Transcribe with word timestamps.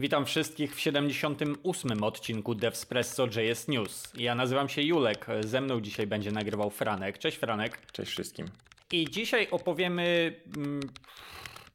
Witam 0.00 0.24
wszystkich 0.26 0.74
w 0.76 0.80
78. 0.80 2.02
odcinku 2.04 2.54
Devspresso 2.54 3.26
JS 3.26 3.68
News. 3.68 4.12
Ja 4.18 4.34
nazywam 4.34 4.68
się 4.68 4.82
Julek, 4.82 5.26
ze 5.46 5.60
mną 5.60 5.80
dzisiaj 5.80 6.06
będzie 6.06 6.32
nagrywał 6.32 6.70
Franek. 6.70 7.18
Cześć 7.18 7.36
Franek. 7.36 7.92
Cześć 7.92 8.10
wszystkim. 8.10 8.46
I 8.92 9.10
dzisiaj 9.10 9.48
opowiemy... 9.50 10.34
mm, 10.56 10.80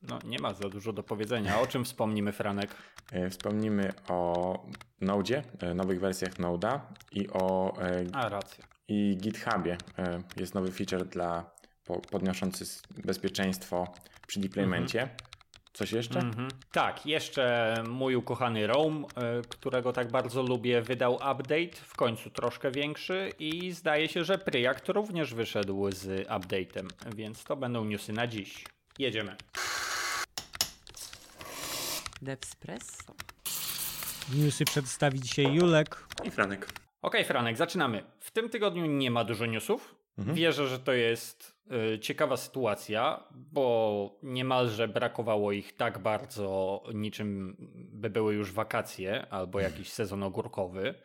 No, 0.10 0.20
nie 0.26 0.40
ma 0.40 0.54
za 0.54 0.70
dużo 0.70 0.94
do 0.94 1.04
powiedzenia. 1.04 1.60
O 1.62 1.68
czym 1.68 1.86
wspomnimy, 1.86 2.32
Franek? 2.32 2.76
E, 3.12 3.30
Wspomnimy 3.30 3.94
o 4.10 4.66
Node, 5.02 5.44
e, 5.60 5.74
nowych 5.74 6.00
wersjach 6.00 6.34
Node'a 6.34 6.80
i 7.12 7.30
o 7.30 7.74
e, 7.82 8.06
A, 8.14 8.30
racja. 8.30 8.64
i 8.88 9.18
GitHubie. 9.22 9.78
Jest 10.38 10.56
nowy 10.56 10.72
feature 10.72 11.06
dla 11.06 11.52
po- 11.84 12.00
podnoszący 12.02 12.66
bezpieczeństwo 13.06 13.94
przy 14.28 14.40
deploymencie. 14.40 15.10
Coś 15.76 15.92
jeszcze? 15.92 16.20
Mhm. 16.20 16.48
Tak, 16.72 17.06
jeszcze 17.06 17.74
mój 17.88 18.16
ukochany 18.16 18.68
Rome, 18.68 19.08
y, 19.08 19.08
którego 19.50 19.94
tak 19.94 20.12
bardzo 20.12 20.44
lubię, 20.44 20.82
wydał 20.82 21.14
update, 21.14 21.76
w 21.76 21.96
końcu 21.96 22.30
troszkę 22.30 22.72
większy 22.72 23.32
i 23.40 23.72
zdaje 23.72 24.08
się, 24.08 24.24
że 24.24 24.38
Preact 24.38 24.90
również 24.90 25.34
wyszedł 25.34 25.92
z 25.92 26.28
update'em, 26.28 26.88
więc 27.16 27.44
to 27.44 27.56
będą 27.56 27.86
newsy 27.86 28.14
na 28.14 28.28
dziś. 28.28 28.64
Jedziemy. 29.00 29.36
Devspresso. 32.22 33.14
Newsy 34.34 34.66
przedstawi 34.66 35.22
dzisiaj 35.22 35.54
Julek. 35.54 36.08
I 36.24 36.32
Franek. 36.32 36.70
Okej, 37.02 37.26
Franek, 37.26 37.58
zaczynamy. 37.58 38.04
W 38.20 38.32
tym 38.32 38.50
tygodniu 38.50 38.86
nie 38.86 39.12
ma 39.12 39.24
dużo 39.24 39.46
newsów. 39.46 39.96
Wierzę, 40.34 40.68
że 40.68 40.80
to 40.80 40.94
jest 40.94 41.56
y, 41.96 42.00
ciekawa 42.00 42.38
sytuacja, 42.38 43.24
bo 43.32 44.20
niemalże 44.24 44.88
brakowało 44.88 45.52
ich 45.52 45.76
tak 45.76 46.00
bardzo, 46.00 46.84
niczym 46.94 47.56
by 47.76 48.10
były 48.10 48.34
już 48.34 48.52
wakacje 48.52 49.28
albo 49.30 49.60
jakiś 49.60 49.90
sezon 49.90 50.24
ogórkowy. 50.24 50.96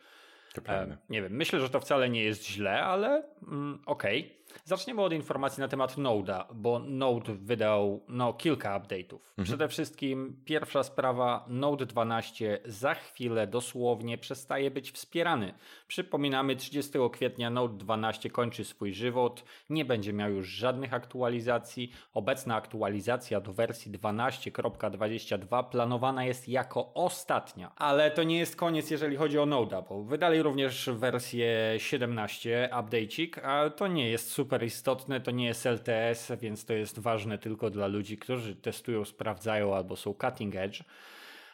E, 0.93 0.97
nie 1.09 1.21
wiem, 1.21 1.31
myślę, 1.33 1.59
że 1.59 1.69
to 1.69 1.79
wcale 1.79 2.09
nie 2.09 2.23
jest 2.23 2.45
źle, 2.47 2.83
ale 2.83 3.23
mm, 3.47 3.81
okej. 3.85 4.40
Zaczniemy 4.63 5.01
od 5.01 5.13
informacji 5.13 5.61
na 5.61 5.67
temat 5.67 5.97
Node'a, 5.97 6.45
bo 6.53 6.79
Node 6.79 7.33
wydał 7.35 8.05
no, 8.07 8.33
kilka 8.33 8.79
update'ów. 8.79 9.19
Przede 9.43 9.67
wszystkim 9.67 10.41
pierwsza 10.45 10.83
sprawa, 10.83 11.45
Node 11.47 11.85
12 11.85 12.59
za 12.65 12.93
chwilę 12.93 13.47
dosłownie 13.47 14.17
przestaje 14.17 14.71
być 14.71 14.91
wspierany. 14.91 15.53
Przypominamy, 15.87 16.55
30 16.55 16.91
kwietnia 17.11 17.49
Node 17.49 17.77
12 17.77 18.29
kończy 18.29 18.65
swój 18.65 18.93
żywot, 18.93 19.43
nie 19.69 19.85
będzie 19.85 20.13
miał 20.13 20.31
już 20.31 20.47
żadnych 20.47 20.93
aktualizacji. 20.93 21.91
Obecna 22.13 22.55
aktualizacja 22.55 23.41
do 23.41 23.53
wersji 23.53 23.91
12.22 23.91 25.69
planowana 25.69 26.25
jest 26.25 26.49
jako 26.49 26.93
ostatnia. 26.93 27.71
Ale 27.75 28.11
to 28.11 28.23
nie 28.23 28.39
jest 28.39 28.55
koniec, 28.55 28.91
jeżeli 28.91 29.15
chodzi 29.15 29.39
o 29.39 29.45
Node'a, 29.45 29.83
bo 29.89 30.03
wydali 30.03 30.41
również 30.41 30.89
wersję 30.93 31.75
17, 31.77 32.69
update'ik, 32.71 33.39
a 33.43 33.69
to 33.69 33.87
nie 33.87 34.09
jest 34.09 34.31
super 34.41 34.63
istotne, 34.63 35.21
to 35.21 35.31
nie 35.31 35.45
jest 35.45 35.65
LTS, 35.65 36.31
więc 36.41 36.65
to 36.65 36.73
jest 36.73 36.99
ważne 36.99 37.37
tylko 37.37 37.69
dla 37.69 37.87
ludzi, 37.87 38.17
którzy 38.17 38.55
testują, 38.55 39.05
sprawdzają 39.05 39.75
albo 39.75 39.95
są 39.95 40.13
cutting 40.13 40.55
edge. 40.55 40.83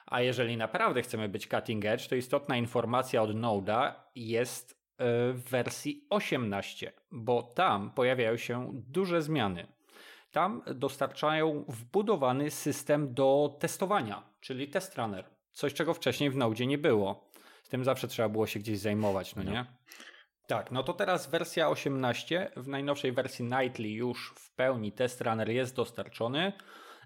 A 0.06 0.22
jeżeli 0.22 0.58
naprawdę 0.58 1.02
chcemy 1.02 1.30
być 1.30 1.48
cutting 1.48 1.86
edge, 1.86 2.08
to 2.08 2.16
istotna 2.16 2.58
informacja 2.58 3.22
od 3.22 3.30
Node'a 3.30 3.94
jest 4.16 4.72
e, 4.72 4.76
w 5.34 5.44
wersji 5.50 6.08
18, 6.10 6.92
bo 7.12 7.44
tam 7.44 7.92
pojawiają 7.92 8.38
się 8.38 8.72
duże 8.74 9.22
zmiany. 9.22 9.68
Tam 10.32 10.62
dostarczają 10.76 11.66
wbudowany 11.68 12.52
system 12.52 13.14
do 13.14 13.58
testowania, 13.60 14.24
czyli 14.42 14.68
test 14.68 14.98
runner. 14.98 15.26
Coś, 15.52 15.74
czego 15.74 15.94
wcześniej 15.94 16.30
w 16.30 16.38
Node 16.38 16.66
nie 16.66 16.78
było. 16.78 17.30
Z 17.64 17.70
tym 17.70 17.84
zawsze 17.84 18.08
trzeba 18.08 18.30
było 18.30 18.48
się 18.48 18.60
gdzieś 18.60 18.80
zajmować, 18.80 19.36
no, 19.36 19.44
nie? 19.44 19.66
Tak, 20.48 20.72
no 20.72 20.84
to 20.84 20.94
teraz 20.94 21.30
wersja 21.30 21.70
18. 21.70 22.52
W 22.56 22.68
najnowszej 22.68 23.12
wersji 23.12 23.46
Nightly 23.46 23.90
już 23.90 24.34
w 24.36 24.52
pełni 24.56 24.92
test 24.92 25.22
runner 25.22 25.50
jest 25.50 25.76
dostarczony. 25.76 26.54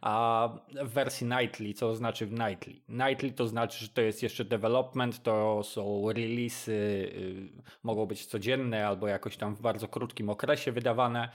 A 0.01 0.49
w 0.83 0.89
wersji 0.89 1.27
Nightly, 1.27 1.73
co 1.73 1.95
znaczy 1.95 2.25
w 2.25 2.31
Nightly? 2.31 2.73
Nightly 2.89 3.31
to 3.31 3.47
znaczy, 3.47 3.79
że 3.79 3.89
to 3.89 4.01
jest 4.01 4.23
jeszcze 4.23 4.45
development, 4.45 5.23
to 5.23 5.63
są 5.63 6.11
releasy, 6.11 6.71
y, 6.71 7.49
mogą 7.83 8.05
być 8.05 8.25
codzienne 8.25 8.87
albo 8.87 9.07
jakoś 9.07 9.37
tam 9.37 9.55
w 9.55 9.61
bardzo 9.61 9.87
krótkim 9.87 10.29
okresie 10.29 10.71
wydawane. 10.71 11.29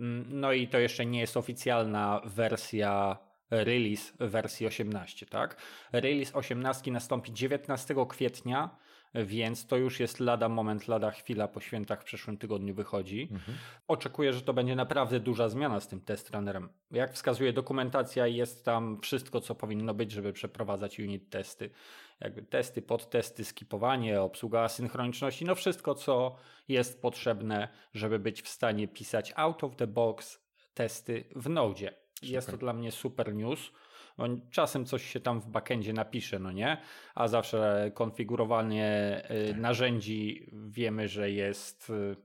Mm, 0.00 0.40
No 0.40 0.52
i 0.52 0.68
to 0.68 0.78
jeszcze 0.78 1.06
nie 1.06 1.20
jest 1.20 1.36
oficjalna 1.36 2.20
wersja 2.24 3.18
release 3.50 4.12
wersji 4.18 4.66
18, 4.66 5.26
tak? 5.26 5.56
Release 5.92 6.34
18 6.34 6.92
nastąpi 6.92 7.32
19 7.32 8.06
kwietnia, 8.08 8.76
więc 9.14 9.66
to 9.66 9.76
już 9.76 10.00
jest 10.00 10.20
lada 10.20 10.48
moment, 10.48 10.88
lada 10.88 11.10
chwila 11.10 11.48
po 11.48 11.60
świętach 11.60 12.00
w 12.00 12.04
przyszłym 12.04 12.38
tygodniu 12.38 12.74
wychodzi. 12.74 13.28
Oczekuję, 13.88 14.32
że 14.32 14.42
to 14.42 14.52
będzie 14.52 14.76
naprawdę 14.76 15.20
duża 15.20 15.48
zmiana 15.48 15.80
z 15.80 15.88
tym 15.88 16.00
test 16.00 16.30
runnerem. 16.30 16.68
Jak 16.90 17.12
wskazuje 17.12 17.52
dokumentacja, 17.52 18.26
jest 18.26 18.64
tam 18.64 19.00
wszystko, 19.00 19.40
co 19.40 19.54
powinno 19.54 19.94
być, 19.94 20.12
żeby 20.12 20.32
przeprowadzać 20.32 20.98
unit 20.98 21.30
testy. 21.30 21.70
Jakby 22.20 22.42
testy, 22.42 22.82
podtesty, 22.82 23.44
skipowanie, 23.44 24.20
obsługa 24.20 24.60
asynchroniczności, 24.60 25.44
no 25.44 25.54
wszystko, 25.54 25.94
co 25.94 26.36
jest 26.68 27.02
potrzebne, 27.02 27.68
żeby 27.94 28.18
być 28.18 28.42
w 28.42 28.48
stanie 28.48 28.88
pisać 28.88 29.32
out 29.36 29.64
of 29.64 29.76
the 29.76 29.86
box 29.86 30.40
testy 30.74 31.24
w 31.36 31.48
Node. 31.48 31.92
Jest 32.22 32.50
to 32.50 32.56
dla 32.56 32.72
mnie 32.72 32.92
super 32.92 33.34
news. 33.34 33.70
Bo 34.18 34.24
czasem 34.50 34.86
coś 34.86 35.10
się 35.12 35.20
tam 35.20 35.40
w 35.40 35.46
backendzie 35.46 35.92
napisze, 35.92 36.38
no 36.38 36.52
nie? 36.52 36.76
A 37.14 37.28
zawsze 37.28 37.90
konfigurowanie 37.94 39.22
y, 39.50 39.54
narzędzi 39.54 40.50
wiemy, 40.52 41.08
że 41.08 41.30
jest. 41.30 41.90
y, 41.90 42.16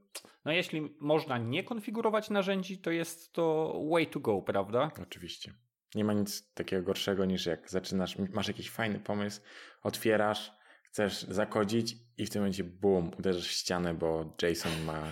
No 0.45 0.51
jeśli 0.51 0.95
można 0.99 1.37
nie 1.37 1.63
konfigurować 1.63 2.29
narzędzi, 2.29 2.77
to 2.77 2.91
jest 2.91 3.33
to 3.33 3.73
way 3.91 4.07
to 4.07 4.19
go, 4.19 4.41
prawda? 4.41 4.91
Oczywiście. 5.01 5.53
Nie 5.95 6.03
ma 6.03 6.13
nic 6.13 6.53
takiego 6.53 6.83
gorszego 6.83 7.25
niż 7.25 7.45
jak 7.45 7.69
zaczynasz, 7.69 8.17
masz 8.33 8.47
jakiś 8.47 8.69
fajny 8.69 8.99
pomysł, 8.99 9.41
otwierasz, 9.83 10.51
chcesz 10.91 11.21
zakodzić 11.23 11.95
i 12.17 12.25
w 12.25 12.29
tym 12.29 12.41
momencie 12.41 12.63
bum, 12.63 13.11
uderzysz 13.19 13.47
w 13.47 13.51
ścianę, 13.51 13.93
bo 13.93 14.35
JSON 14.41 14.71
ma 14.85 15.03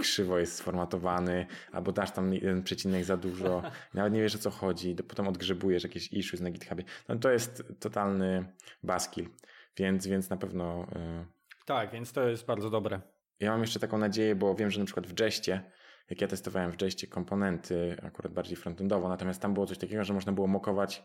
krzywo 0.00 0.38
jest 0.38 0.56
sformatowany, 0.56 1.46
albo 1.72 1.92
dasz 1.92 2.10
tam 2.10 2.34
jeden 2.34 2.62
przecinek 2.62 3.04
za 3.04 3.16
dużo, 3.16 3.62
nawet 3.94 4.12
nie 4.12 4.22
wiesz 4.22 4.34
o 4.34 4.38
co 4.38 4.50
chodzi, 4.50 4.96
potem 5.08 5.28
odgrzebujesz 5.28 5.82
jakieś 5.82 6.12
issues 6.12 6.40
na 6.40 6.50
GitHubie. 6.50 6.84
No 7.08 7.16
to 7.16 7.30
jest 7.30 7.64
totalny 7.80 8.44
baskill, 8.82 9.28
więc, 9.76 10.06
więc 10.06 10.30
na 10.30 10.36
pewno 10.36 10.82
y, 10.82 11.26
Tak, 11.66 11.90
więc 11.92 12.12
to 12.12 12.28
jest 12.28 12.46
bardzo 12.46 12.70
dobre. 12.70 13.00
ja 13.40 13.50
mam 13.50 13.60
jeszcze 13.60 13.80
taką 13.80 13.98
nadzieję, 13.98 14.34
bo 14.34 14.54
wiem, 14.54 14.70
że 14.70 14.80
na 14.80 14.86
przykład 14.86 15.06
w 15.06 15.20
Jeście, 15.20 15.70
jak 16.10 16.20
ja 16.20 16.28
testowałem 16.28 16.72
w 16.72 16.82
Jeście 16.82 17.06
komponenty, 17.06 17.96
akurat 18.02 18.32
bardziej 18.32 18.56
frontendowo, 18.56 19.08
natomiast 19.08 19.42
tam 19.42 19.54
było 19.54 19.66
coś 19.66 19.78
takiego, 19.78 20.04
że 20.04 20.14
można 20.14 20.32
było 20.32 20.46
mokować, 20.46 21.04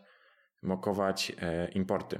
mokować 0.61 1.31
e, 1.41 1.67
importy. 1.71 2.19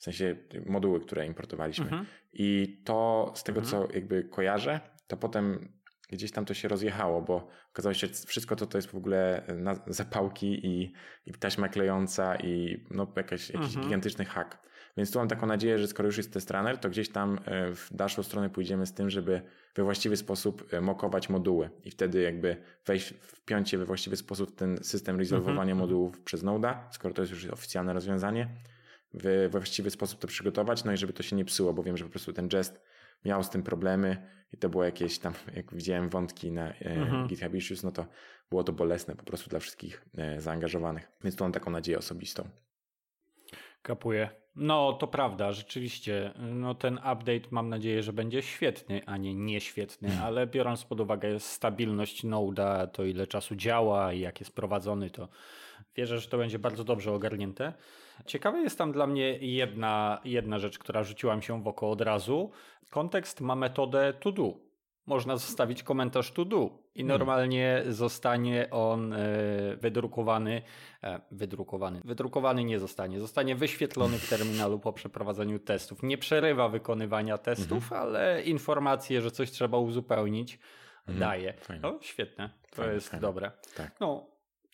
W 0.00 0.04
sensie 0.04 0.36
moduły, 0.66 1.00
które 1.00 1.26
importowaliśmy. 1.26 1.84
Mhm. 1.84 2.06
I 2.32 2.80
to 2.84 3.32
z 3.36 3.44
tego, 3.44 3.62
co 3.62 3.88
jakby 3.94 4.24
kojarzę, 4.24 4.80
to 5.06 5.16
potem 5.16 5.72
gdzieś 6.08 6.32
tam 6.32 6.44
to 6.44 6.54
się 6.54 6.68
rozjechało, 6.68 7.22
bo 7.22 7.48
okazało 7.72 7.94
się, 7.94 8.06
że 8.06 8.12
wszystko 8.26 8.56
to 8.56 8.66
to 8.66 8.78
jest 8.78 8.90
w 8.90 8.94
ogóle 8.94 9.42
na, 9.56 9.74
zapałki 9.86 10.66
i, 10.66 10.92
i 11.26 11.32
taśma 11.32 11.68
klejąca 11.68 12.36
i 12.36 12.84
no, 12.90 13.12
jakaś, 13.16 13.50
jakiś 13.50 13.68
Mhm. 13.68 13.84
gigantyczny 13.84 14.24
hack. 14.24 14.58
Więc 14.96 15.12
tu 15.12 15.18
mam 15.18 15.28
taką 15.28 15.46
nadzieję, 15.46 15.78
że 15.78 15.88
skoro 15.88 16.06
już 16.06 16.16
jest 16.16 16.32
test 16.32 16.50
runner, 16.50 16.78
to 16.78 16.90
gdzieś 16.90 17.08
tam 17.08 17.38
e, 17.44 17.74
w 17.74 17.88
dalszą 17.92 18.22
stronę 18.22 18.50
pójdziemy 18.50 18.86
z 18.86 18.94
tym, 18.94 19.10
żeby 19.10 19.42
we 19.74 19.82
właściwy 19.82 20.16
sposób 20.16 20.68
e, 20.72 20.80
mokować 20.80 21.28
moduły 21.28 21.70
i 21.84 21.90
wtedy 21.90 22.22
jakby 22.22 22.56
wejść, 22.86 23.14
wpiąć 23.22 23.72
je 23.72 23.78
we 23.78 23.84
właściwy 23.84 24.16
sposób 24.16 24.50
w 24.50 24.54
ten 24.54 24.84
system 24.84 25.18
rezolwowania 25.18 25.74
modułów 25.74 26.20
przez 26.20 26.44
Node'a, 26.44 26.74
skoro 26.90 27.14
to 27.14 27.22
jest 27.22 27.32
już 27.32 27.46
oficjalne 27.46 27.92
rozwiązanie, 27.92 28.48
we, 29.14 29.48
właściwy 29.48 29.90
sposób 29.90 30.20
to 30.20 30.28
przygotować, 30.28 30.84
no 30.84 30.92
i 30.92 30.96
żeby 30.96 31.12
to 31.12 31.22
się 31.22 31.36
nie 31.36 31.44
psuło, 31.44 31.72
bo 31.72 31.82
wiem, 31.82 31.96
że 31.96 32.04
po 32.04 32.10
prostu 32.10 32.32
ten 32.32 32.48
jest 32.52 32.80
miał 33.24 33.42
z 33.42 33.50
tym 33.50 33.62
problemy 33.62 34.30
i 34.52 34.56
to 34.56 34.68
było 34.68 34.84
jakieś 34.84 35.18
tam, 35.18 35.32
jak 35.56 35.74
widziałem 35.74 36.08
wątki 36.08 36.52
na 36.52 36.68
e, 36.68 37.26
GitHub 37.26 37.54
Issues, 37.54 37.82
no 37.82 37.92
to 37.92 38.06
było 38.50 38.64
to 38.64 38.72
bolesne 38.72 39.16
po 39.16 39.24
prostu 39.24 39.50
dla 39.50 39.58
wszystkich 39.58 40.04
e, 40.18 40.40
zaangażowanych. 40.40 41.08
Więc 41.24 41.36
tu 41.36 41.44
mam 41.44 41.52
taką 41.52 41.70
nadzieję 41.70 41.98
osobistą. 41.98 42.48
Kapuję. 43.82 44.30
No, 44.56 44.92
to 44.92 45.06
prawda, 45.06 45.52
rzeczywiście. 45.52 46.34
No, 46.38 46.74
ten 46.74 46.94
update 46.94 47.48
mam 47.50 47.68
nadzieję, 47.68 48.02
że 48.02 48.12
będzie 48.12 48.42
świetny, 48.42 49.02
a 49.06 49.16
nie 49.16 49.34
nieświetny, 49.34 50.20
ale 50.22 50.46
biorąc 50.46 50.84
pod 50.84 51.00
uwagę 51.00 51.40
stabilność 51.40 52.24
Node'a, 52.24 52.88
to 52.88 53.04
ile 53.04 53.26
czasu 53.26 53.56
działa 53.56 54.12
i 54.12 54.20
jak 54.20 54.40
jest 54.40 54.54
prowadzony, 54.54 55.10
to 55.10 55.28
wierzę, 55.96 56.18
że 56.18 56.28
to 56.28 56.38
będzie 56.38 56.58
bardzo 56.58 56.84
dobrze 56.84 57.12
ogarnięte. 57.12 57.72
Ciekawe 58.26 58.60
jest 58.60 58.78
tam 58.78 58.92
dla 58.92 59.06
mnie 59.06 59.38
jedna, 59.40 60.20
jedna 60.24 60.58
rzecz, 60.58 60.78
która 60.78 61.02
rzuciła 61.02 61.36
mi 61.36 61.42
się 61.42 61.62
w 61.62 61.68
oko 61.68 61.90
od 61.90 62.00
razu. 62.00 62.50
Kontekst 62.90 63.40
ma 63.40 63.54
metodę 63.56 64.12
to 64.20 64.32
do. 64.32 64.54
można 65.06 65.36
zostawić 65.36 65.82
komentarz 65.82 66.32
to 66.32 66.44
do 66.44 66.70
i 66.94 67.00
Hmm. 67.00 67.08
normalnie 67.18 67.82
zostanie 67.88 68.68
on 68.70 69.12
e, 69.12 69.18
wydrukowany, 69.76 70.62
e, 71.02 71.20
wydrukowany, 71.30 72.00
wydrukowany 72.04 72.64
nie 72.64 72.78
zostanie, 72.78 73.20
zostanie 73.20 73.56
wyświetlony 73.56 74.18
w 74.18 74.28
terminalu 74.30 74.78
po 74.78 74.92
przeprowadzeniu 74.92 75.58
testów. 75.58 76.02
Nie 76.02 76.18
przerywa 76.18 76.68
wykonywania 76.68 77.38
testów, 77.38 77.82
Mhm. 77.92 78.02
ale 78.02 78.42
informacje, 78.42 79.20
że 79.20 79.30
coś 79.30 79.50
trzeba 79.50 79.78
uzupełnić 79.78 80.58
daje. 81.08 81.52
Fajnie. 81.52 81.82
No 81.82 81.98
świetne, 82.00 82.50
to 82.70 82.76
Fajne, 82.76 82.94
jest 82.94 83.08
fajne. 83.08 83.20
dobre. 83.26 83.50
Tak. 83.76 83.96
No, 84.00 84.26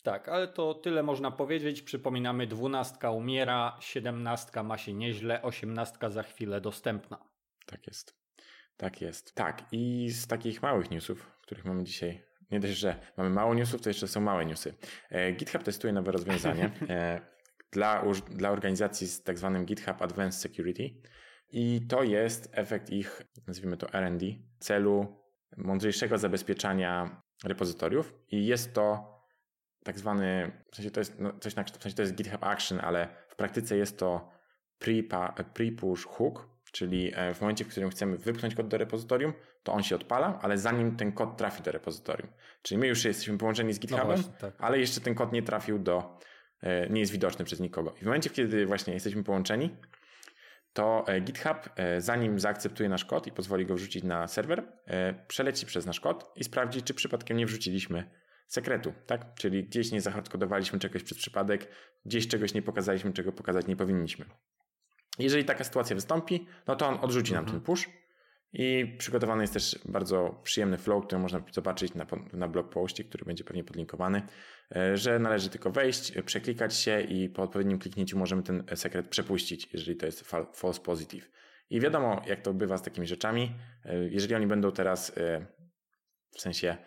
tak, 0.07 0.29
ale 0.29 0.47
to 0.47 0.73
tyle 0.73 1.03
można 1.03 1.31
powiedzieć. 1.31 1.81
Przypominamy, 1.81 2.47
dwunastka 2.47 3.11
umiera, 3.11 3.77
siedemnastka 3.79 4.63
ma 4.63 4.77
się 4.77 4.93
nieźle, 4.93 5.41
osiemnastka 5.41 6.09
za 6.09 6.23
chwilę 6.23 6.61
dostępna. 6.61 7.17
Tak 7.65 7.87
jest. 7.87 8.17
Tak 8.77 9.01
jest. 9.01 9.35
Tak, 9.35 9.65
i 9.71 10.09
z 10.09 10.27
takich 10.27 10.61
małych 10.61 10.91
newsów, 10.91 11.31
których 11.41 11.65
mamy 11.65 11.83
dzisiaj, 11.83 12.23
nie 12.51 12.59
dość, 12.59 12.73
że 12.73 12.99
mamy 13.17 13.29
mało 13.29 13.53
newsów, 13.53 13.81
to 13.81 13.89
jeszcze 13.89 14.07
są 14.07 14.21
małe 14.21 14.45
newsy. 14.45 14.73
E, 15.09 15.31
GitHub 15.31 15.63
testuje 15.63 15.93
nowe 15.93 16.11
rozwiązanie 16.11 16.71
e, 16.89 17.21
dla, 17.71 18.03
dla 18.29 18.51
organizacji 18.51 19.07
z 19.07 19.23
tak 19.23 19.37
zwanym 19.37 19.65
GitHub 19.65 20.01
Advanced 20.01 20.41
Security 20.41 20.89
i 21.49 21.81
to 21.89 22.03
jest 22.03 22.49
efekt 22.51 22.89
ich, 22.89 23.21
nazwijmy 23.47 23.77
to 23.77 23.93
R&D, 23.93 24.25
celu 24.59 25.23
mądrzejszego 25.57 26.17
zabezpieczania 26.17 27.21
repozytoriów 27.43 28.13
i 28.31 28.45
jest 28.45 28.73
to 28.73 29.16
tak 29.87 29.99
zwany, 29.99 30.51
w 30.71 30.75
sensie 30.75 30.91
to 30.91 30.99
jest 30.99 31.19
no, 31.19 31.33
coś 31.39 31.55
na, 31.55 31.63
w 31.63 31.83
sensie 31.83 31.95
to 31.95 32.01
jest 32.01 32.15
GitHub 32.15 32.43
Action, 32.43 32.79
ale 32.79 33.07
w 33.29 33.35
praktyce 33.35 33.77
jest 33.77 33.99
to 33.99 34.31
pre-push 35.53 36.05
hook, 36.07 36.49
czyli 36.71 37.11
e, 37.15 37.33
w 37.33 37.41
momencie, 37.41 37.65
w 37.65 37.67
którym 37.67 37.89
chcemy 37.89 38.17
wypchnąć 38.17 38.55
kod 38.55 38.67
do 38.67 38.77
repozytorium, 38.77 39.33
to 39.63 39.73
on 39.73 39.83
się 39.83 39.95
odpala, 39.95 40.39
ale 40.41 40.57
zanim 40.57 40.95
ten 40.95 41.11
kod 41.11 41.37
trafi 41.37 41.63
do 41.63 41.71
repozytorium. 41.71 42.29
Czyli 42.61 42.77
my 42.77 42.87
już 42.87 43.05
jesteśmy 43.05 43.37
połączeni 43.37 43.73
z 43.73 43.79
GitHubem, 43.79 44.05
właśnie, 44.05 44.33
tak. 44.39 44.53
ale 44.57 44.79
jeszcze 44.79 45.01
ten 45.01 45.15
kod 45.15 45.31
nie 45.31 45.43
trafił 45.43 45.79
do, 45.79 46.19
e, 46.61 46.89
nie 46.89 46.99
jest 46.99 47.11
widoczny 47.11 47.45
przez 47.45 47.59
nikogo. 47.59 47.93
I 47.97 47.99
w 47.99 48.05
momencie, 48.05 48.29
kiedy 48.29 48.65
właśnie 48.65 48.93
jesteśmy 48.93 49.23
połączeni, 49.23 49.75
to 50.73 51.05
e, 51.07 51.21
GitHub, 51.21 51.69
zanim 51.97 52.39
zaakceptuje 52.39 52.89
nasz 52.89 53.05
kod 53.05 53.27
i 53.27 53.31
pozwoli 53.31 53.65
go 53.65 53.75
wrzucić 53.75 54.03
na 54.03 54.27
serwer, 54.27 54.63
przeleci 55.27 55.65
przez 55.65 55.85
nasz 55.85 55.99
kod 55.99 56.31
i 56.35 56.43
sprawdzi, 56.43 56.81
czy 56.81 56.93
przypadkiem 56.93 57.37
nie 57.37 57.45
wrzuciliśmy 57.45 58.09
sekretu, 58.47 58.93
tak? 59.05 59.33
Czyli 59.35 59.63
gdzieś 59.63 59.91
nie 59.91 60.01
zahardkodowaliśmy 60.01 60.79
czegoś 60.79 61.03
przez 61.03 61.17
przypadek, 61.17 61.67
gdzieś 62.05 62.27
czegoś 62.27 62.53
nie 62.53 62.61
pokazaliśmy, 62.61 63.13
czego 63.13 63.31
pokazać 63.31 63.67
nie 63.67 63.75
powinniśmy. 63.75 64.25
Jeżeli 65.19 65.45
taka 65.45 65.63
sytuacja 65.63 65.95
wystąpi, 65.95 66.47
no 66.67 66.75
to 66.75 66.87
on 66.87 66.97
odrzuci 67.01 67.33
nam 67.33 67.45
ten 67.45 67.61
push 67.61 67.89
i 68.53 68.95
przygotowany 68.97 69.43
jest 69.43 69.53
też 69.53 69.79
bardzo 69.85 70.41
przyjemny 70.43 70.77
flow, 70.77 71.05
który 71.05 71.21
można 71.21 71.41
zobaczyć 71.51 71.93
na, 71.93 72.05
na 72.33 72.47
blog 72.47 72.69
poście, 72.69 73.03
który 73.03 73.25
będzie 73.25 73.43
pewnie 73.43 73.63
podlinkowany, 73.63 74.21
e, 74.75 74.97
że 74.97 75.19
należy 75.19 75.49
tylko 75.49 75.71
wejść, 75.71 76.17
e, 76.17 76.23
przeklikać 76.23 76.75
się 76.75 77.01
i 77.01 77.29
po 77.29 77.43
odpowiednim 77.43 77.79
kliknięciu 77.79 78.17
możemy 78.17 78.43
ten 78.43 78.63
sekret 78.75 79.07
przepuścić, 79.07 79.69
jeżeli 79.73 79.97
to 79.97 80.05
jest 80.05 80.23
fal- 80.31 80.47
false 80.55 80.81
positive. 80.81 81.29
I 81.69 81.79
wiadomo, 81.79 82.21
jak 82.27 82.41
to 82.41 82.53
bywa 82.53 82.77
z 82.77 82.81
takimi 82.81 83.07
rzeczami. 83.07 83.55
E, 83.85 83.95
Jeżeli 84.09 84.35
oni 84.35 84.47
będą 84.47 84.71
teraz, 84.71 85.11
w 86.31 86.41
sensie 86.41 86.77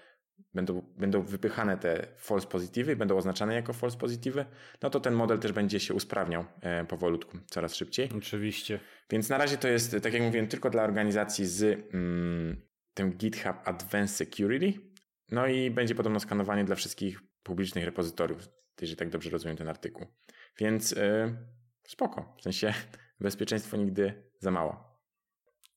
będą, 0.55 0.83
będą 0.97 1.23
wypychane 1.23 1.77
te 1.77 2.07
false 2.17 2.47
positive, 2.47 2.97
będą 2.97 3.17
oznaczane 3.17 3.55
jako 3.55 3.73
false 3.73 3.99
positive, 3.99 4.45
no 4.83 4.91
to 4.91 5.01
ten 5.01 5.15
model 5.15 5.39
też 5.39 5.53
będzie 5.53 5.81
się 5.81 5.95
usprawniał 5.95 6.45
e, 6.61 6.85
powolutku, 6.85 7.39
coraz 7.47 7.75
szybciej. 7.75 8.09
Oczywiście. 8.19 8.81
Więc 9.11 9.29
na 9.29 9.39
razie 9.39 9.57
to 9.57 9.69
jest, 9.69 9.97
tak 10.03 10.13
jak 10.13 10.23
mówiłem, 10.23 10.49
tylko 10.49 10.71
dla 10.71 10.83
organizacji 10.83 11.47
z 11.47 11.63
mm, 11.95 12.63
tym 12.95 13.13
GitHub 13.13 13.57
Advanced 13.65 14.17
Security. 14.17 14.81
No 15.31 15.47
i 15.47 15.71
będzie 15.71 15.95
podobno 15.95 16.21
skanowanie 16.21 16.65
dla 16.65 16.77
wszystkich 16.77 17.21
publicznych 17.43 17.85
repozytoriów, 17.85 18.49
jeżeli 18.81 18.97
tak 18.97 19.11
dobrze 19.11 19.31
rozumiem 19.31 19.57
ten 19.57 19.69
artykuł. 19.69 20.07
Więc 20.59 20.91
yy, 20.91 21.37
spoko, 21.89 22.35
w 22.39 22.43
sensie 22.43 22.75
bezpieczeństwo 23.21 23.77
nigdy 23.77 24.31
za 24.39 24.51
mało. 24.51 24.91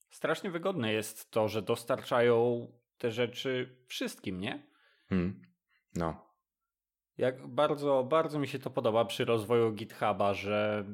Strasznie 0.09 0.51
wygodne 0.51 0.93
jest 0.93 1.31
to, 1.31 1.47
że 1.47 1.61
dostarczają 1.61 2.67
te 2.97 3.11
rzeczy 3.11 3.83
wszystkim, 3.87 4.39
nie? 4.39 4.67
Hmm. 5.09 5.41
No, 5.95 6.33
Jak 7.17 7.47
bardzo, 7.47 8.03
bardzo 8.03 8.39
mi 8.39 8.47
się 8.47 8.59
to 8.59 8.69
podoba 8.69 9.05
przy 9.05 9.25
rozwoju 9.25 9.71
GitHuba, 9.71 10.33
że 10.33 10.85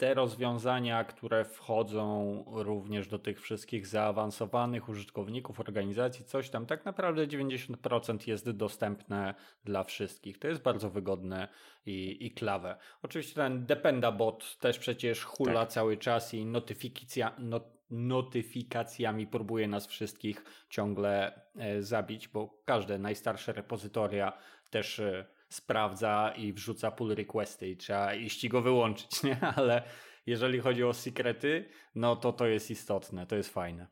te 0.00 0.14
rozwiązania, 0.14 1.04
które 1.04 1.44
wchodzą 1.44 2.44
również 2.46 3.08
do 3.08 3.18
tych 3.18 3.40
wszystkich 3.40 3.86
zaawansowanych 3.86 4.88
użytkowników, 4.88 5.60
organizacji, 5.60 6.24
coś 6.24 6.50
tam, 6.50 6.66
tak 6.66 6.84
naprawdę 6.84 7.26
90% 7.26 8.28
jest 8.28 8.50
dostępne 8.50 9.34
dla 9.64 9.84
wszystkich. 9.84 10.38
To 10.38 10.48
jest 10.48 10.62
bardzo 10.62 10.90
wygodne 10.90 11.48
i, 11.86 12.26
i 12.26 12.30
klawe. 12.30 12.76
Oczywiście 13.02 13.34
ten 13.34 13.66
Dependabot 13.66 14.58
też 14.58 14.78
przecież 14.78 15.24
hula 15.24 15.60
Tak. 15.60 15.68
cały 15.68 15.96
czas 15.96 16.34
i 16.34 16.46
notyfikacja, 16.46 17.34
not, 17.38 17.64
notyfikacjami 17.90 19.26
próbuje 19.26 19.68
nas 19.68 19.86
wszystkich 19.86 20.44
ciągle 20.70 21.40
e, 21.56 21.82
zabić, 21.82 22.28
bo 22.28 22.62
każde 22.64 22.98
najstarsze 22.98 23.52
repozytoria 23.52 24.32
też 24.70 25.00
e, 25.00 25.26
sprawdza 25.50 26.32
i 26.36 26.52
wrzuca 26.52 26.90
pull 26.90 27.14
requesty 27.14 27.68
i 27.68 27.76
trzeba 27.76 28.14
iść 28.14 28.44
i 28.44 28.48
go 28.48 28.62
wyłączyć, 28.62 29.22
nie? 29.24 29.40
Ale 29.40 29.82
jeżeli 30.26 30.60
chodzi 30.60 30.84
o 30.84 30.92
sekrety, 30.92 31.68
no 31.94 32.16
to 32.16 32.32
to 32.32 32.46
jest 32.46 32.70
istotne, 32.70 33.26
to 33.26 33.36
jest 33.36 33.52
fajne. 33.52 33.86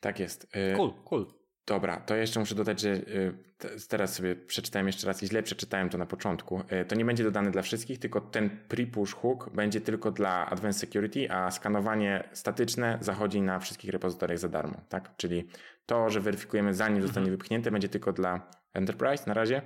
tak 0.00 0.20
jest. 0.20 0.48
Yy, 0.54 0.76
Cool, 0.76 0.92
cool. 1.04 1.26
Dobra, 1.66 2.00
to 2.00 2.16
jeszcze 2.16 2.40
muszę 2.40 2.54
dodać, 2.54 2.80
że 2.80 2.88
y, 2.88 3.34
te- 3.58 3.68
teraz 3.88 4.14
sobie 4.14 4.36
przeczytałem 4.36 4.86
jeszcze 4.86 5.06
raz 5.06 5.22
i 5.22 5.26
źle 5.26 5.42
przeczytałem 5.42 5.88
to 5.88 5.98
na 5.98 6.06
początku. 6.06 6.60
Y, 6.82 6.84
To 6.84 6.94
nie 6.94 7.04
będzie 7.04 7.24
dodane 7.24 7.50
dla 7.50 7.62
wszystkich, 7.62 7.98
tylko 7.98 8.20
ten 8.20 8.50
pre-push 8.68 9.14
hook 9.14 9.50
będzie 9.50 9.80
tylko 9.80 10.10
dla 10.10 10.46
Advanced 10.50 10.80
Security, 10.80 11.30
a 11.30 11.50
skanowanie 11.50 12.28
statyczne 12.32 12.98
zachodzi 13.00 13.42
na 13.42 13.58
wszystkich 13.58 13.90
repozytoriach 13.90 14.38
za 14.38 14.48
darmo, 14.48 14.80
tak? 14.88 15.16
Czyli 15.16 15.48
to, 15.86 16.10
że 16.10 16.20
weryfikujemy 16.20 16.74
zanim 16.74 17.02
zostanie 17.02 17.30
wypchnięte, 17.30 17.70
będzie 17.70 17.88
tylko 17.88 18.12
dla 18.12 18.50
Enterprise 18.74 19.24
na 19.26 19.34
razie. 19.34 19.62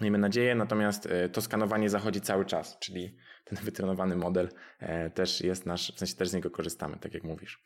Miejmy 0.00 0.18
nadzieję, 0.18 0.54
natomiast 0.54 1.06
y, 1.06 1.28
to 1.28 1.40
skanowanie 1.40 1.90
zachodzi 1.90 2.20
cały 2.20 2.44
czas, 2.44 2.78
czyli 2.78 3.16
ten 3.44 3.58
wytrenowany 3.62 4.16
model 4.16 4.48
e, 4.78 5.10
też 5.10 5.40
jest 5.40 5.66
nasz, 5.66 5.92
w 5.94 5.98
sensie 5.98 6.14
też 6.14 6.28
z 6.28 6.34
niego 6.34 6.50
korzystamy, 6.50 6.96
tak 6.96 7.14
jak 7.14 7.24
mówisz. 7.24 7.62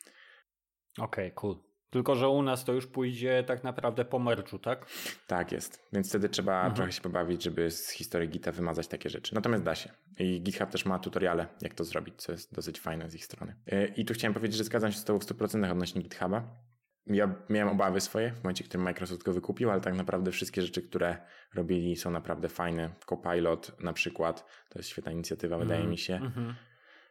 Okej, 0.99 1.31
cool. 1.31 1.55
Tylko, 1.89 2.15
że 2.15 2.29
u 2.29 2.41
nas 2.41 2.65
to 2.65 2.73
już 2.73 2.87
pójdzie 2.87 3.43
tak 3.47 3.63
naprawdę 3.63 4.05
po 4.05 4.19
merczu, 4.19 4.59
tak? 4.59 4.85
Tak 5.27 5.51
jest, 5.51 5.87
więc 5.93 6.09
wtedy 6.09 6.29
trzeba 6.29 6.55
Mhm. 6.55 6.73
trochę 6.75 6.91
się 6.91 7.01
pobawić, 7.01 7.43
żeby 7.43 7.71
z 7.71 7.89
historii 7.89 8.29
Gita 8.29 8.51
wymazać 8.51 8.87
takie 8.87 9.09
rzeczy. 9.09 9.35
Natomiast 9.35 9.63
da 9.63 9.75
się. 9.75 9.89
I 10.19 10.41
GitHub 10.41 10.69
też 10.69 10.85
ma 10.85 10.99
tutoriale, 10.99 11.47
jak 11.61 11.73
to 11.73 11.83
zrobić, 11.83 12.15
co 12.21 12.31
jest 12.31 12.55
dosyć 12.55 12.79
fajne 12.79 13.09
z 13.09 13.15
ich 13.15 13.25
strony. 13.25 13.55
Yy, 13.65 13.87
I 13.87 14.05
tu 14.05 14.13
chciałem 14.13 14.33
powiedzieć, 14.33 14.57
że 14.57 14.63
zgadzam 14.63 14.91
się 14.91 14.97
z 14.97 15.03
Tobą 15.03 15.19
w 15.19 15.25
100% 15.25 15.71
odnośnie 15.71 16.01
GitHuba. 16.01 16.63
Ja 17.07 17.35
miałem 17.49 17.69
obawy 17.69 18.01
swoje 18.01 18.31
w 18.31 18.43
momencie, 18.43 18.63
w 18.63 18.67
którym 18.67 18.83
Microsoft 18.83 19.23
go 19.23 19.33
wykupił, 19.33 19.71
ale 19.71 19.81
tak 19.81 19.93
naprawdę 19.93 20.31
wszystkie 20.31 20.61
rzeczy, 20.61 20.81
które 20.81 21.17
robili 21.53 21.95
są 21.95 22.11
naprawdę 22.11 22.49
fajne. 22.49 22.89
Copilot 23.05 23.81
na 23.83 23.93
przykład, 23.93 24.45
to 24.69 24.79
jest 24.79 24.89
świetna 24.89 25.11
inicjatywa, 25.11 25.57
wydaje 25.57 25.87
mi 25.87 25.97
się. 25.97 26.15
Mhm. 26.15 26.55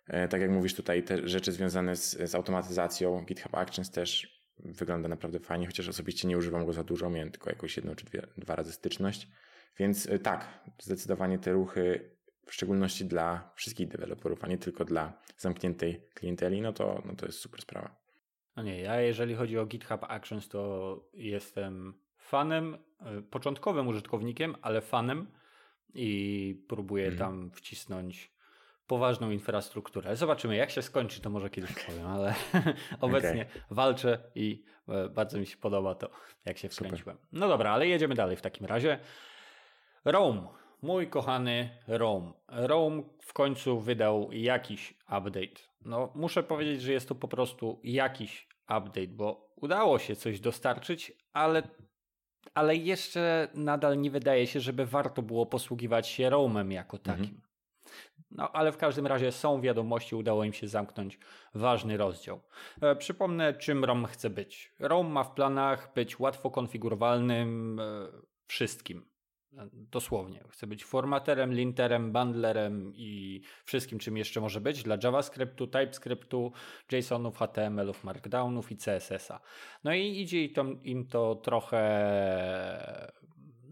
E, 0.06 0.28
Tak 0.28 0.40
jak 0.40 0.50
mówisz 0.50 0.74
tutaj, 0.74 1.02
te 1.02 1.28
rzeczy 1.28 1.52
związane 1.52 1.96
z, 1.96 2.30
z 2.30 2.34
automatyzacją, 2.34 3.24
GitHub 3.24 3.54
Actions 3.54 3.90
też 3.90 4.42
wygląda 4.58 5.08
naprawdę 5.08 5.38
fajnie, 5.38 5.66
chociaż 5.66 5.88
osobiście 5.88 6.28
nie 6.28 6.38
używam 6.38 6.66
go 6.66 6.72
za 6.72 6.84
dużo, 6.84 7.10
miałem 7.10 7.30
tylko 7.30 7.50
jakąś 7.50 7.76
jedną 7.76 7.94
czy 7.94 8.04
dwie, 8.04 8.26
dwa 8.36 8.56
razy 8.56 8.72
styczność. 8.72 9.28
Więc 9.78 10.08
e, 10.08 10.18
tak, 10.18 10.60
zdecydowanie 10.82 11.38
te 11.38 11.52
ruchy, 11.52 12.10
w 12.46 12.54
szczególności 12.54 13.04
dla 13.04 13.52
wszystkich 13.56 13.88
deweloperów, 13.88 14.44
a 14.44 14.46
nie 14.46 14.58
tylko 14.58 14.84
dla 14.84 15.20
zamkniętej 15.38 16.08
klienteli, 16.14 16.60
no 16.60 16.72
to, 16.72 17.02
no 17.04 17.16
to 17.16 17.26
jest 17.26 17.38
super 17.38 17.60
sprawa. 17.60 18.01
No 18.56 18.62
nie, 18.62 18.80
ja 18.80 19.00
jeżeli 19.00 19.34
chodzi 19.34 19.58
o 19.58 19.66
GitHub 19.66 20.04
Actions, 20.04 20.48
to 20.48 21.00
jestem 21.14 21.94
fanem, 22.16 22.74
y, 23.18 23.22
początkowym 23.22 23.88
użytkownikiem, 23.88 24.56
ale 24.62 24.80
fanem 24.80 25.26
i 25.94 26.64
próbuję 26.68 27.06
Mhm. 27.06 27.18
tam 27.18 27.50
wcisnąć 27.50 28.32
poważną 28.86 29.30
infrastrukturę. 29.30 30.16
Zobaczymy, 30.16 30.56
jak 30.56 30.70
się 30.70 30.82
skończy, 30.82 31.20
to 31.20 31.30
może 31.30 31.50
kiedyś 31.50 31.84
powiem, 31.86 32.06
ale 32.06 32.34
obecnie 33.00 33.46
walczę 33.70 34.18
i 34.34 34.64
e, 34.88 35.08
bardzo 35.08 35.38
mi 35.38 35.46
się 35.46 35.56
podoba 35.56 35.94
to, 35.94 36.10
jak 36.44 36.58
się 36.58 36.68
Super. 36.68 36.88
wkręciłem. 36.88 37.18
No 37.32 37.48
dobra, 37.48 37.70
ale 37.70 37.88
jedziemy 37.88 38.14
dalej 38.14 38.36
w 38.36 38.42
takim 38.42 38.66
razie. 38.66 38.98
Rome, 40.04 40.48
mój 40.82 41.06
kochany 41.08 41.70
Rome. 41.88 42.32
Rome 42.48 43.02
w 43.20 43.32
końcu 43.32 43.80
wydał 43.80 44.32
jakiś 44.32 44.94
update. 45.04 45.71
No, 45.84 46.12
muszę 46.14 46.42
powiedzieć, 46.42 46.82
że 46.82 46.92
jest 46.92 47.08
to 47.08 47.14
po 47.14 47.28
prostu 47.28 47.80
jakiś 47.84 48.48
update, 48.64 49.08
bo 49.08 49.54
udało 49.56 49.98
się 49.98 50.16
coś 50.16 50.40
dostarczyć, 50.40 51.12
ale, 51.32 51.62
ale 52.54 52.76
jeszcze 52.76 53.48
nadal 53.54 54.00
nie 54.00 54.10
wydaje 54.10 54.46
się, 54.46 54.60
żeby 54.60 54.86
warto 54.86 55.22
było 55.22 55.46
posługiwać 55.46 56.08
się 56.08 56.30
Rome'em 56.30 56.70
jako 56.70 56.98
takim. 56.98 57.40
No, 58.30 58.52
ale 58.52 58.72
w 58.72 58.76
każdym 58.76 59.06
razie 59.06 59.32
są 59.32 59.60
wiadomości, 59.60 60.16
udało 60.16 60.44
im 60.44 60.52
się 60.52 60.68
zamknąć 60.68 61.18
ważny 61.54 61.96
rozdział. 61.96 62.40
E, 62.80 62.96
przypomnę, 62.96 63.54
czym 63.54 63.84
ROM 63.84 64.06
chce 64.06 64.30
być. 64.30 64.74
ROM 64.78 65.06
ma 65.06 65.24
w 65.24 65.34
planach 65.34 65.94
być 65.94 66.18
łatwo 66.18 66.50
konfigurowalnym 66.50 67.80
e, 67.80 68.08
wszystkim. 68.46 69.11
E, 69.58 69.68
dosłownie. 69.72 70.44
Chce 70.48 70.66
być 70.66 70.84
formaterem, 70.84 71.54
linterem, 71.54 72.12
bundlerem 72.12 72.92
i 72.94 73.40
wszystkim, 73.64 73.98
czym 73.98 74.16
jeszcze 74.16 74.40
może 74.40 74.60
być 74.60 74.82
dla 74.82 74.96
JavaScriptu, 75.02 75.66
TypeScriptu, 75.66 76.52
JSONów, 76.92 77.38
HTML-ów, 77.38 78.04
Markdownów 78.04 78.72
i 78.72 78.76
CSS-a. 78.76 79.40
No 79.84 79.94
i 79.94 80.20
idzie 80.20 80.44
im 80.84 81.06
to 81.06 81.34
trochę 81.34 81.82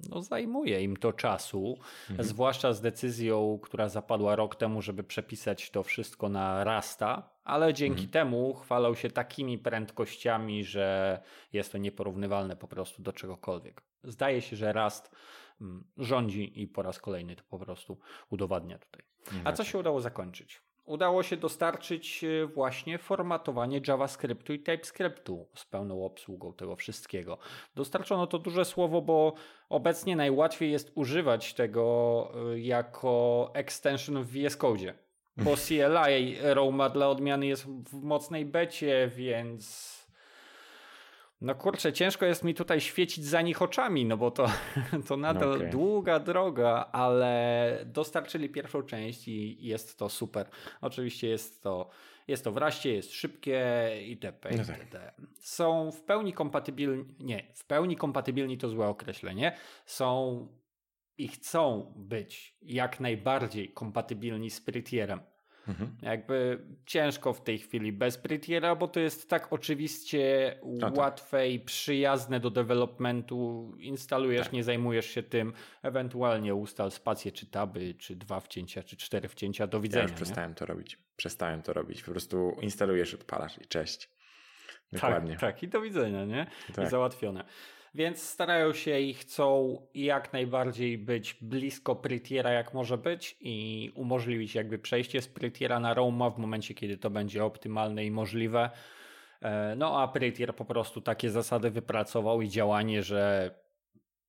no, 0.09 0.23
zajmuje 0.23 0.83
im 0.83 0.97
to 0.97 1.13
czasu, 1.13 1.79
mhm. 2.11 2.29
zwłaszcza 2.29 2.73
z 2.73 2.81
decyzją, 2.81 3.59
która 3.63 3.89
zapadła 3.89 4.37
rok 4.37 4.57
temu, 4.57 4.83
żeby 4.83 5.05
przepisać 5.05 5.71
to 5.71 5.83
wszystko 5.83 6.29
na 6.29 6.65
Rasta, 6.65 7.31
ale 7.45 7.75
dzięki 7.75 8.05
mhm. 8.05 8.11
temu 8.11 8.55
chwalą 8.55 8.95
się 8.95 9.11
takimi 9.11 9.59
prędkościami, 9.59 10.65
że 10.65 11.21
jest 11.53 11.73
to 11.73 11.79
nieporównywalne 11.79 12.57
po 12.57 12.69
prostu 12.69 13.03
do 13.03 13.13
czegokolwiek. 13.13 13.83
Zdaje 14.05 14.43
się, 14.43 14.57
że 14.57 14.73
Rast 14.73 15.11
rządzi 15.97 16.63
i 16.63 16.69
po 16.69 16.83
raz 16.83 16.99
kolejny 16.99 17.37
to 17.37 17.43
po 17.51 17.59
prostu 17.59 17.99
udowadnia 18.31 18.79
tutaj. 18.79 19.03
A 19.45 19.53
co 19.53 19.65
się 19.65 19.79
udało 19.79 20.01
zakończyć? 20.01 20.63
udało 20.91 21.23
się 21.23 21.37
dostarczyć 21.37 22.25
e, 22.25 22.47
właśnie 22.47 22.99
formatowanie 22.99 23.81
JavaScriptu 23.89 24.53
i 24.53 24.59
TypeScriptu 24.59 25.49
z 25.55 25.65
pełną 25.65 26.05
obsługą 26.05 26.53
tego 26.53 26.77
wszystkiego. 26.77 27.39
Dostarczono 27.75 28.27
to 28.27 28.39
duże 28.39 28.65
słowo, 28.65 29.03
bo 29.03 29.35
obecnie 29.69 30.17
najłatwiej 30.17 30.73
jest 30.73 30.93
używać 30.95 31.55
tego 31.55 32.33
e, 32.53 32.61
jako 32.61 33.51
extension 33.55 34.23
w 34.23 34.31
VS 34.31 34.57
Code. 34.57 34.95
Bo 35.37 35.57
CLI 35.67 36.37
Roma 36.43 36.89
dla 36.89 37.09
odmiany 37.09 37.47
jest 37.47 37.67
w 37.67 38.03
mocnej 38.03 38.45
becie, 38.45 39.11
więc 39.17 40.00
no 41.41 41.55
kurczę, 41.55 41.93
ciężko 41.93 42.27
jest 42.27 42.45
mi 42.45 42.55
tutaj 42.55 42.81
świecić 42.81 43.25
za 43.25 43.43
nich 43.43 43.63
oczami, 43.63 44.05
no 44.05 44.17
bo 44.17 44.31
to, 44.31 44.47
to 45.09 45.17
nadal 45.17 45.53
okay. 45.53 45.71
długa 45.71 46.19
droga, 46.19 46.89
ale 46.93 47.85
dostarczyli 47.87 48.49
pierwszą 48.49 48.83
część 48.83 49.29
i 49.29 49.67
jest 49.67 49.99
to 49.99 50.09
super. 50.09 50.49
Oczywiście 50.81 51.29
jest 51.29 51.63
to, 51.63 51.91
jest 52.29 52.45
to 52.45 52.53
wraście, 52.53 52.95
jest 52.95 53.13
szybkie 53.13 53.91
itp. 54.07 54.51
No 54.57 54.65
tak. 54.65 55.15
Są 55.39 55.91
w 55.91 56.03
pełni 56.03 56.33
kompatybilni, 56.33 57.05
nie, 57.21 57.47
w 57.55 57.65
pełni 57.65 57.97
kompatybilni 57.97 58.59
to 58.59 58.69
złe 58.69 58.87
określenie, 58.87 59.57
są 59.87 60.49
i 61.19 61.29
chcą 61.29 61.93
być 61.97 62.57
jak 62.63 63.01
najbardziej 63.01 63.73
kompatybilni 63.73 64.51
z 64.51 64.61
Pretierem. 64.61 65.21
Mhm. 65.69 65.97
Jakby 66.03 66.59
ciężko 66.87 67.33
w 67.33 67.43
tej 67.43 67.59
chwili 67.59 67.93
bez 67.93 68.19
Prettiera, 68.19 68.77
bo 68.77 68.89
to 68.89 69.01
jest 69.01 69.31
tak 69.31 69.53
oczywiście 69.53 70.55
tak. 70.81 70.97
łatwe 70.97 71.51
i 71.51 71.61
przyjazne 71.61 72.41
do 72.41 72.51
developmentu. 72.51 73.73
Instalujesz, 73.79 74.47
tak. 74.47 74.53
nie 74.53 74.65
zajmujesz 74.65 75.07
się 75.07 75.23
tym, 75.23 75.53
ewentualnie 75.83 76.55
ustal 76.55 76.91
spację 76.91 77.33
czy 77.33 77.47
taby, 77.47 77.95
czy 77.95 78.17
dwa 78.17 78.41
wcięcia, 78.41 78.83
czy 78.83 78.97
cztery 78.97 79.29
wcięcia, 79.29 79.67
do 79.67 79.81
widzenia. 79.81 80.03
Ja 80.03 80.09
już 80.09 80.17
przestałem 80.17 80.55
to 80.55 80.67
robić. 80.67 80.99
Przestałem 81.17 81.63
to 81.63 81.73
robić. 81.73 82.03
Po 82.03 82.11
prostu 82.11 82.57
instalujesz, 82.61 83.15
odpalasz 83.15 83.59
i 83.59 83.67
cześć. 83.67 84.11
Dokładnie. 84.93 85.33
Tak, 85.33 85.41
tak. 85.41 85.63
i 85.63 85.69
do 85.69 85.81
widzenia, 85.81 86.25
nie? 86.25 86.47
Tak. 86.75 86.87
I 86.87 86.91
załatwione. 86.91 87.45
Więc 87.95 88.23
starają 88.23 88.73
się 88.73 88.99
i 89.01 89.15
chcą 89.15 89.77
jak 89.95 90.33
najbardziej 90.33 90.99
być 90.99 91.35
blisko 91.41 91.97
Prettiera 91.97 92.51
jak 92.51 92.75
może 92.75 92.99
być 92.99 93.37
i 93.41 93.91
umożliwić 93.95 94.55
jakby 94.55 94.79
przejście 94.79 95.23
z 95.23 95.29
Prettiera 95.29 95.81
na 95.81 95.95
Roma 95.95 96.31
w 96.31 96.39
momencie, 96.39 96.75
kiedy 96.75 96.97
to 96.97 97.11
będzie 97.11 97.45
optymalne 97.45 98.05
i 98.05 98.11
możliwe. 98.11 98.71
E, 99.43 99.75
no 99.77 100.01
a 100.01 100.09
Prettier 100.09 100.57
po 100.57 100.65
prostu 100.65 101.01
takie 101.01 101.31
zasady 101.31 101.71
wypracował 101.71 102.43
i 102.43 102.49
działanie, 102.49 103.03
że 103.03 103.55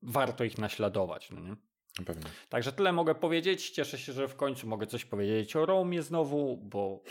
warto 0.01 0.43
ich 0.43 0.57
naśladować. 0.57 1.31
No 1.31 1.39
nie? 1.41 1.55
Pewnie. 2.05 2.23
Także 2.49 2.71
tyle 2.71 2.91
mogę 2.91 3.15
powiedzieć. 3.15 3.69
Cieszę 3.69 3.97
się, 3.97 4.13
że 4.13 4.27
w 4.27 4.35
końcu 4.35 4.67
mogę 4.67 4.87
coś 4.87 5.05
powiedzieć 5.05 5.55
o 5.55 5.65
Romie 5.65 6.01
znowu, 6.01 6.57
bo, 6.57 7.03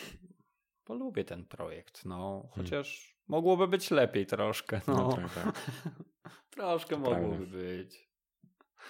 bo 0.87 0.95
lubię 0.95 1.25
ten 1.25 1.45
projekt. 1.45 2.05
No, 2.05 2.41
hmm. 2.41 2.51
chociaż 2.51 2.99
hmm. 2.99 3.17
mogłoby 3.29 3.69
być 3.69 3.91
lepiej 3.91 4.27
troszkę. 4.27 4.81
No, 4.87 4.95
no 4.95 5.13
tak, 5.13 5.35
tak. 5.35 5.71
Troszkę 6.61 6.95
to 6.95 7.01
mogłoby 7.01 7.37
prawda. 7.37 7.57
być. 7.57 8.09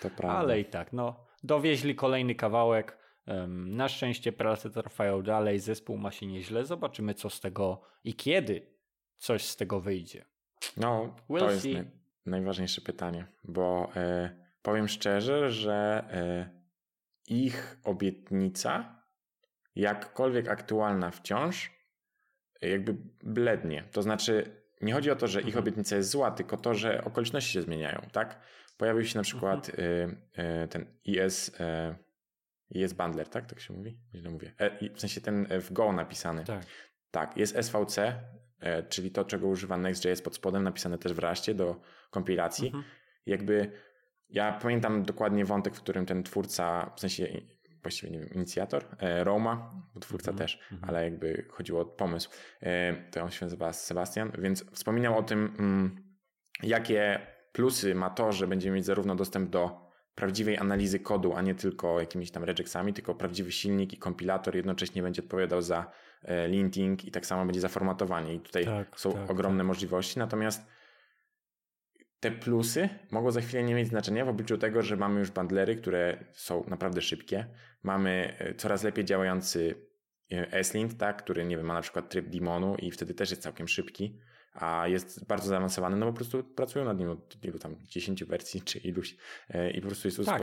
To 0.02 0.10
prawda. 0.10 0.38
Ale 0.38 0.60
i 0.60 0.64
tak, 0.64 0.92
no. 0.92 1.26
Dowieźli 1.42 1.94
kolejny 1.94 2.34
kawałek. 2.34 2.98
Na 3.48 3.88
szczęście 3.88 4.32
prace 4.32 4.70
trwają 4.70 5.22
dalej, 5.22 5.58
zespół 5.58 5.96
ma 5.96 6.10
się 6.10 6.26
nieźle. 6.26 6.64
Zobaczymy, 6.64 7.14
co 7.14 7.30
z 7.30 7.40
tego 7.40 7.80
i 8.04 8.14
kiedy 8.14 8.66
coś 9.16 9.44
z 9.44 9.56
tego 9.56 9.80
wyjdzie. 9.80 10.24
No, 10.76 11.16
we'll 11.30 11.38
to 11.38 11.50
jest 11.50 11.64
naj, 11.64 11.84
najważniejsze 12.26 12.80
pytanie, 12.80 13.26
bo 13.44 13.90
e, 13.96 14.30
powiem 14.62 14.88
szczerze, 14.88 15.50
że 15.50 16.04
e, 16.10 16.50
ich 17.28 17.80
obietnica, 17.84 19.02
jakkolwiek 19.74 20.48
aktualna 20.48 21.10
wciąż, 21.10 21.70
jakby 22.60 22.96
blednie. 23.22 23.84
To 23.92 24.02
znaczy, 24.02 24.59
nie 24.80 24.92
chodzi 24.92 25.10
o 25.10 25.16
to, 25.16 25.26
że 25.26 25.40
ich 25.40 25.46
mhm. 25.46 25.64
obietnica 25.64 25.96
jest 25.96 26.10
zła, 26.10 26.30
tylko 26.30 26.56
to, 26.56 26.74
że 26.74 27.04
okoliczności 27.04 27.52
się 27.52 27.62
zmieniają, 27.62 28.00
tak? 28.12 28.40
Pojawił 28.76 29.04
się 29.04 29.18
na 29.18 29.22
przykład 29.22 29.68
mhm. 29.68 30.16
y, 30.38 30.64
y, 30.64 30.68
ten 30.68 30.86
IS, 31.04 31.48
y, 31.48 31.54
IS 32.70 32.92
Bundler, 32.92 33.28
tak? 33.28 33.46
Tak 33.46 33.60
się 33.60 33.74
mówi? 33.74 33.98
Źle 34.14 34.30
mówię. 34.30 34.52
E, 34.58 34.94
w 34.94 35.00
sensie 35.00 35.20
ten 35.20 35.46
w 35.60 35.72
Go 35.72 35.92
napisany. 35.92 36.44
Tak. 36.44 36.64
Tak, 37.10 37.36
jest 37.36 37.56
SVC, 37.56 37.98
e, 38.60 38.82
czyli 38.82 39.10
to, 39.10 39.24
czego 39.24 39.48
używa 39.48 39.76
Next.js 39.76 40.22
pod 40.22 40.34
spodem, 40.34 40.62
napisane 40.62 40.98
też 40.98 41.12
w 41.12 41.18
Raście 41.18 41.54
do 41.54 41.80
kompilacji. 42.10 42.66
Mhm. 42.66 42.84
Jakby 43.26 43.72
ja 44.28 44.52
pamiętam 44.62 45.02
dokładnie 45.02 45.44
wątek, 45.44 45.74
w 45.76 45.80
którym 45.80 46.06
ten 46.06 46.22
twórca, 46.22 46.92
w 46.96 47.00
sensie 47.00 47.28
właściwie 47.82 48.12
nie 48.12 48.18
wiem, 48.18 48.30
inicjator, 48.34 48.84
e, 48.98 49.24
Roma, 49.24 49.82
twórca 50.00 50.32
mm-hmm. 50.32 50.38
też, 50.38 50.58
mm-hmm. 50.58 50.88
ale 50.88 51.04
jakby 51.04 51.46
chodziło 51.48 51.80
o 51.80 51.84
pomysł. 51.84 52.30
E, 52.62 52.94
to 53.10 53.22
on 53.22 53.30
się 53.30 53.46
nazywa 53.46 53.72
Sebastian, 53.72 54.32
więc 54.38 54.64
wspominał 54.72 55.18
o 55.18 55.22
tym, 55.22 55.56
mm, 55.58 55.96
jakie 56.62 57.26
plusy 57.52 57.94
ma 57.94 58.10
to, 58.10 58.32
że 58.32 58.46
będziemy 58.46 58.76
mieć 58.76 58.84
zarówno 58.84 59.16
dostęp 59.16 59.50
do 59.50 59.90
prawdziwej 60.14 60.58
analizy 60.58 61.00
kodu, 61.00 61.34
a 61.34 61.42
nie 61.42 61.54
tylko 61.54 62.00
jakimiś 62.00 62.30
tam 62.30 62.44
regexami, 62.44 62.92
tylko 62.92 63.14
prawdziwy 63.14 63.52
silnik 63.52 63.92
i 63.92 63.96
kompilator 63.96 64.56
jednocześnie 64.56 65.02
będzie 65.02 65.22
odpowiadał 65.22 65.62
za 65.62 65.90
e, 66.22 66.48
linting 66.48 67.04
i 67.04 67.10
tak 67.10 67.26
samo 67.26 67.44
będzie 67.44 67.60
za 67.60 67.68
formatowanie. 67.68 68.34
I 68.34 68.40
tutaj 68.40 68.64
tak, 68.64 69.00
są 69.00 69.12
tak, 69.12 69.30
ogromne 69.30 69.58
tak. 69.58 69.66
możliwości. 69.66 70.18
Natomiast 70.18 70.66
te 72.20 72.30
plusy 72.30 72.88
mogą 73.10 73.30
za 73.30 73.40
chwilę 73.40 73.62
nie 73.62 73.74
mieć 73.74 73.88
znaczenia 73.88 74.24
w 74.24 74.28
obliczu 74.28 74.58
tego, 74.58 74.82
że 74.82 74.96
mamy 74.96 75.20
już 75.20 75.30
bundlery, 75.30 75.76
które 75.76 76.24
są 76.32 76.64
naprawdę 76.68 77.02
szybkie. 77.02 77.46
Mamy 77.82 78.36
e, 78.38 78.54
coraz 78.54 78.82
lepiej 78.82 79.04
działający 79.04 79.74
e, 80.32 80.52
S-Lint, 80.52 80.98
tak, 80.98 81.22
który 81.22 81.44
nie 81.44 81.56
wiem, 81.56 81.66
ma 81.66 81.74
na 81.74 81.80
przykład 81.82 82.08
tryb 82.08 82.28
demonu 82.28 82.76
i 82.76 82.90
wtedy 82.90 83.14
też 83.14 83.30
jest 83.30 83.42
całkiem 83.42 83.68
szybki, 83.68 84.20
a 84.52 84.88
jest 84.88 85.26
bardzo 85.26 85.48
zaawansowany, 85.48 85.96
no 85.96 86.06
po 86.06 86.12
prostu 86.12 86.44
pracują 86.44 86.84
nad 86.84 86.98
nim 86.98 87.10
od 87.10 87.44
ilu 87.44 87.58
tam 87.58 87.76
10 87.86 88.24
wersji 88.24 88.62
czy 88.62 88.78
iluś 88.78 89.16
e, 89.48 89.70
i 89.70 89.80
po 89.80 89.86
prostu 89.86 90.08
jest 90.08 90.24
tak. 90.24 90.42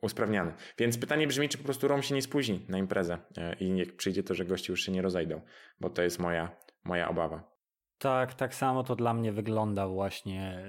usprawniany. 0.00 0.52
Więc 0.78 0.98
pytanie 0.98 1.26
brzmi, 1.26 1.48
czy 1.48 1.58
po 1.58 1.64
prostu 1.64 1.88
ROM 1.88 2.02
się 2.02 2.14
nie 2.14 2.22
spóźni 2.22 2.66
na 2.68 2.78
imprezę 2.78 3.18
i 3.60 3.76
jak 3.76 3.96
przyjdzie 3.96 4.22
to, 4.22 4.34
że 4.34 4.44
goście 4.44 4.72
już 4.72 4.82
się 4.82 4.92
nie 4.92 5.02
rozejdą, 5.02 5.40
bo 5.80 5.90
to 5.90 6.02
jest 6.02 6.18
moja, 6.18 6.56
moja 6.84 7.08
obawa. 7.08 7.59
Tak, 8.00 8.34
tak 8.34 8.54
samo 8.54 8.84
to 8.84 8.96
dla 8.96 9.14
mnie 9.14 9.32
wygląda 9.32 9.88
właśnie. 9.88 10.64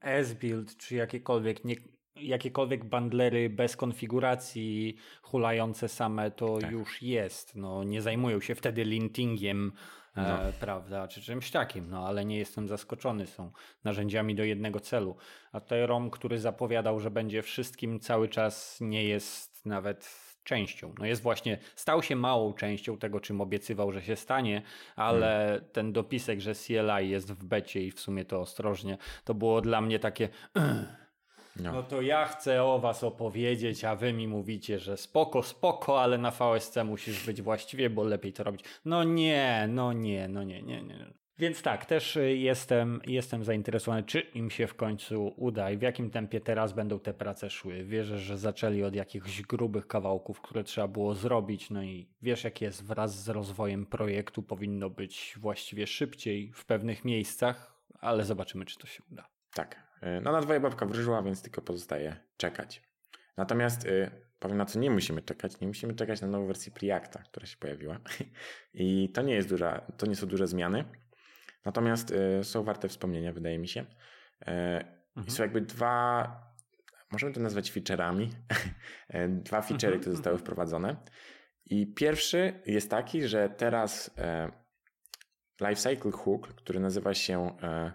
S-Build 0.00 0.76
czy 0.76 0.94
jakiekolwiek, 0.94 1.64
nie, 1.64 1.76
jakiekolwiek 2.16 2.84
bundlery 2.84 3.50
bez 3.50 3.76
konfiguracji 3.76 4.96
hulające 5.22 5.88
same 5.88 6.30
to 6.30 6.58
tak. 6.58 6.70
już 6.70 7.02
jest. 7.02 7.56
No, 7.56 7.84
nie 7.84 8.02
zajmują 8.02 8.40
się 8.40 8.54
wtedy 8.54 8.84
lintingiem, 8.84 9.72
e, 10.16 10.22
no. 10.22 10.42
e, 10.44 10.52
prawda, 10.52 11.08
czy 11.08 11.22
czymś 11.22 11.50
takim, 11.50 11.90
no 11.90 12.06
ale 12.06 12.24
nie 12.24 12.38
jestem 12.38 12.68
zaskoczony. 12.68 13.26
Są 13.26 13.52
narzędziami 13.84 14.34
do 14.34 14.44
jednego 14.44 14.80
celu. 14.80 15.16
A 15.52 15.60
tutaj 15.60 15.86
ROM, 15.86 16.10
który 16.10 16.38
zapowiadał, 16.38 17.00
że 17.00 17.10
będzie 17.10 17.42
wszystkim 17.42 18.00
cały 18.00 18.28
czas 18.28 18.78
nie 18.80 19.04
jest 19.04 19.66
nawet 19.66 20.31
częścią. 20.44 20.94
No 20.98 21.06
jest 21.06 21.22
właśnie, 21.22 21.58
stał 21.76 22.02
się 22.02 22.16
małą 22.16 22.54
częścią 22.54 22.98
tego, 22.98 23.20
czym 23.20 23.40
obiecywał, 23.40 23.92
że 23.92 24.02
się 24.02 24.16
stanie, 24.16 24.62
ale 24.96 25.46
hmm. 25.46 25.70
ten 25.72 25.92
dopisek, 25.92 26.40
że 26.40 26.54
CLI 26.54 27.10
jest 27.10 27.32
w 27.32 27.44
becie 27.44 27.82
i 27.82 27.90
w 27.90 28.00
sumie 28.00 28.24
to 28.24 28.40
ostrożnie, 28.40 28.98
to 29.24 29.34
było 29.34 29.60
dla 29.60 29.80
mnie 29.80 29.98
takie. 29.98 30.28
No. 31.56 31.72
no. 31.72 31.82
to 31.82 32.02
ja 32.02 32.24
chcę 32.24 32.64
o 32.64 32.78
was 32.78 33.04
opowiedzieć, 33.04 33.84
a 33.84 33.96
wy 33.96 34.12
mi 34.12 34.28
mówicie, 34.28 34.78
że 34.78 34.96
spoko, 34.96 35.42
spoko, 35.42 36.02
ale 36.02 36.18
na 36.18 36.30
VSC 36.30 36.76
musisz 36.84 37.26
być 37.26 37.42
właściwie, 37.42 37.90
bo 37.90 38.04
lepiej 38.04 38.32
to 38.32 38.44
robić. 38.44 38.64
No 38.84 39.04
nie, 39.04 39.66
no 39.68 39.92
nie, 39.92 40.28
no 40.28 40.44
nie, 40.44 40.62
nie, 40.62 40.82
nie. 40.82 41.21
Więc 41.42 41.62
tak, 41.62 41.86
też 41.86 42.16
y, 42.16 42.36
jestem, 42.36 43.00
jestem 43.06 43.44
zainteresowany, 43.44 44.02
czy 44.02 44.20
im 44.20 44.50
się 44.50 44.66
w 44.66 44.74
końcu 44.74 45.34
uda 45.36 45.70
i 45.70 45.78
w 45.78 45.82
jakim 45.82 46.10
tempie 46.10 46.40
teraz 46.40 46.72
będą 46.72 47.00
te 47.00 47.14
prace 47.14 47.50
szły. 47.50 47.84
Wierzę, 47.84 48.18
że 48.18 48.38
zaczęli 48.38 48.82
od 48.82 48.94
jakichś 48.94 49.42
grubych 49.42 49.86
kawałków, 49.86 50.40
które 50.40 50.64
trzeba 50.64 50.88
było 50.88 51.14
zrobić, 51.14 51.70
no 51.70 51.82
i 51.82 52.08
wiesz, 52.22 52.44
jak 52.44 52.60
jest 52.60 52.84
wraz 52.84 53.24
z 53.24 53.28
rozwojem 53.28 53.86
projektu, 53.86 54.42
powinno 54.42 54.90
być 54.90 55.34
właściwie 55.40 55.86
szybciej 55.86 56.52
w 56.52 56.64
pewnych 56.64 57.04
miejscach, 57.04 57.82
ale 58.00 58.24
zobaczymy, 58.24 58.64
czy 58.64 58.78
to 58.78 58.86
się 58.86 59.02
uda. 59.12 59.28
Tak. 59.54 59.76
Y, 60.02 60.20
no 60.20 60.32
na 60.32 60.40
dwoje 60.40 60.60
babka 60.60 60.86
wróżyła, 60.86 61.22
więc 61.22 61.42
tylko 61.42 61.62
pozostaje 61.62 62.16
czekać. 62.36 62.82
Natomiast 63.36 63.84
y, 63.84 64.10
powiem 64.38 64.56
na 64.56 64.64
co 64.64 64.78
nie 64.78 64.90
musimy 64.90 65.22
czekać. 65.22 65.60
Nie 65.60 65.66
musimy 65.66 65.94
czekać 65.94 66.20
na 66.20 66.28
nową 66.28 66.46
wersję 66.46 66.72
Preacta, 66.72 67.22
która 67.22 67.46
się 67.46 67.56
pojawiła. 67.56 67.98
I 68.74 69.10
to 69.14 69.22
nie 69.22 69.34
jest 69.34 69.48
duża, 69.48 69.80
to 69.96 70.06
nie 70.06 70.16
są 70.16 70.26
duże 70.26 70.46
zmiany. 70.46 70.84
Natomiast 71.64 72.10
y, 72.10 72.44
są 72.44 72.64
warte 72.64 72.88
wspomnienia, 72.88 73.32
wydaje 73.32 73.58
mi 73.58 73.68
się. 73.68 73.84
Y, 74.48 75.02
Mhm. 75.16 75.30
Są 75.36 75.42
jakby 75.42 75.60
dwa, 75.60 76.26
możemy 77.12 77.32
to 77.32 77.40
nazwać 77.40 77.70
featureami, 77.72 78.30
dwa 79.44 79.60
feature'y, 79.60 79.84
Mhm, 79.84 80.00
które 80.00 80.16
zostały 80.16 80.34
mhm. 80.34 80.38
wprowadzone. 80.38 80.96
I 81.64 81.94
pierwszy 81.94 82.60
jest 82.66 82.90
taki, 82.90 83.28
że 83.28 83.48
teraz 83.48 84.10
e, 84.18 84.52
lifecycle 85.60 86.12
hook, 86.12 86.48
który 86.48 86.80
nazywa 86.80 87.14
się 87.14 87.56
e, 87.62 87.92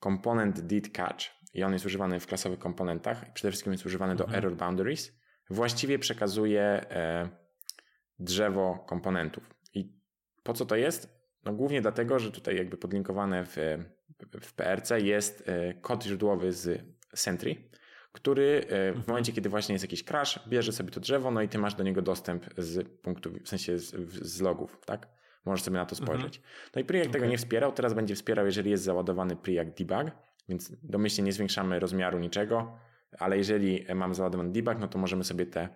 component 0.00 0.60
did 0.60 0.92
catch 0.92 1.26
i 1.54 1.62
on 1.62 1.72
jest 1.72 1.86
używany 1.86 2.20
w 2.20 2.26
klasowych 2.26 2.58
komponentach 2.58 3.28
i 3.28 3.32
przede 3.32 3.50
wszystkim 3.50 3.72
jest 3.72 3.86
używany 3.86 4.16
do 4.16 4.24
Mhm. 4.24 4.38
error 4.38 4.56
boundaries, 4.56 5.12
właściwie 5.50 5.98
przekazuje 5.98 6.62
e, 6.62 7.28
drzewo 8.18 8.84
komponentów. 8.88 9.54
I 9.74 10.00
po 10.42 10.52
co 10.54 10.66
to 10.66 10.76
jest? 10.76 11.15
No 11.46 11.52
głównie 11.52 11.80
dlatego, 11.80 12.18
że 12.18 12.30
tutaj 12.32 12.56
jakby 12.56 12.76
podlinkowane 12.76 13.44
w, 13.44 13.56
w 14.42 14.52
PRC 14.52 15.00
jest 15.00 15.48
e, 15.48 15.74
kod 15.74 16.04
źródłowy 16.04 16.52
z 16.52 16.84
Sentry, 17.14 17.56
który 18.12 18.66
e, 18.68 18.92
w 18.92 19.08
momencie, 19.08 19.32
kiedy 19.32 19.48
właśnie 19.48 19.72
jest 19.72 19.84
jakiś 19.84 20.04
crash, 20.04 20.48
bierze 20.48 20.72
sobie 20.72 20.90
to 20.90 21.00
drzewo, 21.00 21.30
no 21.30 21.42
i 21.42 21.48
ty 21.48 21.58
masz 21.58 21.74
do 21.74 21.84
niego 21.84 22.02
dostęp 22.02 22.46
z 22.58 22.88
punktu, 22.88 23.30
w 23.44 23.48
sensie 23.48 23.78
z, 23.78 23.94
z 24.10 24.40
logów, 24.40 24.80
tak? 24.86 25.08
Możesz 25.44 25.64
sobie 25.64 25.76
na 25.76 25.86
to 25.86 25.94
spojrzeć. 25.94 26.42
No 26.74 26.82
i 26.82 26.84
Preact 26.84 27.10
tego 27.10 27.18
Okej. 27.24 27.30
nie 27.30 27.38
wspierał, 27.38 27.72
teraz 27.72 27.94
będzie 27.94 28.14
wspierał, 28.14 28.46
jeżeli 28.46 28.70
jest 28.70 28.84
załadowany 28.84 29.36
Preact 29.36 29.78
debug, 29.78 30.10
więc 30.48 30.72
domyślnie 30.82 31.26
nie 31.26 31.32
zwiększamy 31.32 31.80
rozmiaru 31.80 32.18
niczego, 32.18 32.78
ale 33.18 33.38
jeżeli 33.38 33.90
e, 33.90 33.94
mam 33.94 34.14
załadowany 34.14 34.52
debug, 34.52 34.78
no 34.78 34.88
to 34.88 34.98
możemy 34.98 35.24
sobie 35.24 35.46
te, 35.46 35.68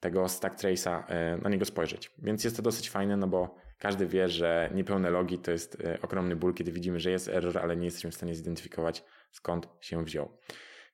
tego 0.00 0.28
stack 0.28 0.56
trace'a 0.56 1.02
na 1.42 1.50
niego 1.50 1.64
spojrzeć. 1.64 2.14
Więc 2.18 2.44
jest 2.44 2.56
to 2.56 2.62
dosyć 2.62 2.90
fajne, 2.90 3.16
no 3.16 3.26
bo 3.26 3.63
każdy 3.84 4.06
wie, 4.06 4.28
że 4.28 4.70
niepełne 4.74 5.10
logi 5.10 5.38
to 5.38 5.50
jest 5.50 5.80
e, 5.80 5.98
ogromny 6.02 6.36
ból, 6.36 6.54
kiedy 6.54 6.72
widzimy, 6.72 7.00
że 7.00 7.10
jest 7.10 7.28
error, 7.28 7.58
ale 7.58 7.76
nie 7.76 7.84
jesteśmy 7.84 8.10
w 8.10 8.14
stanie 8.14 8.34
zidentyfikować 8.34 9.04
skąd 9.30 9.68
się 9.80 10.04
wziął. 10.04 10.38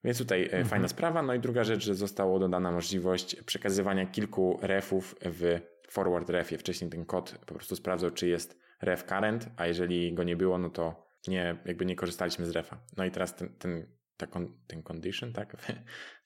Więc 0.04 0.18
tutaj 0.18 0.48
e, 0.52 0.64
fajna 0.64 0.88
sprawa. 0.88 1.22
No 1.22 1.34
i 1.34 1.40
druga 1.40 1.64
rzecz, 1.64 1.84
że 1.84 1.94
zostało 1.94 2.38
dodana 2.38 2.72
możliwość 2.72 3.36
przekazywania 3.42 4.06
kilku 4.06 4.58
refów 4.62 5.16
w 5.24 5.60
forward 5.88 6.30
refie. 6.30 6.58
Wcześniej 6.58 6.90
ten 6.90 7.04
kod 7.04 7.38
po 7.46 7.54
prostu 7.54 7.76
sprawdzał, 7.76 8.10
czy 8.10 8.28
jest 8.28 8.58
ref 8.82 9.04
current, 9.04 9.48
a 9.56 9.66
jeżeli 9.66 10.14
go 10.14 10.24
nie 10.24 10.36
było, 10.36 10.58
no 10.58 10.70
to 10.70 11.06
nie, 11.28 11.56
jakby 11.64 11.86
nie 11.86 11.96
korzystaliśmy 11.96 12.46
z 12.46 12.50
refa. 12.50 12.80
No 12.96 13.04
i 13.04 13.10
teraz 13.10 13.36
ten, 13.36 13.48
ten, 13.58 13.86
ta 14.16 14.26
con, 14.26 14.58
ten 14.66 14.82
condition, 14.82 15.32
tak? 15.32 15.56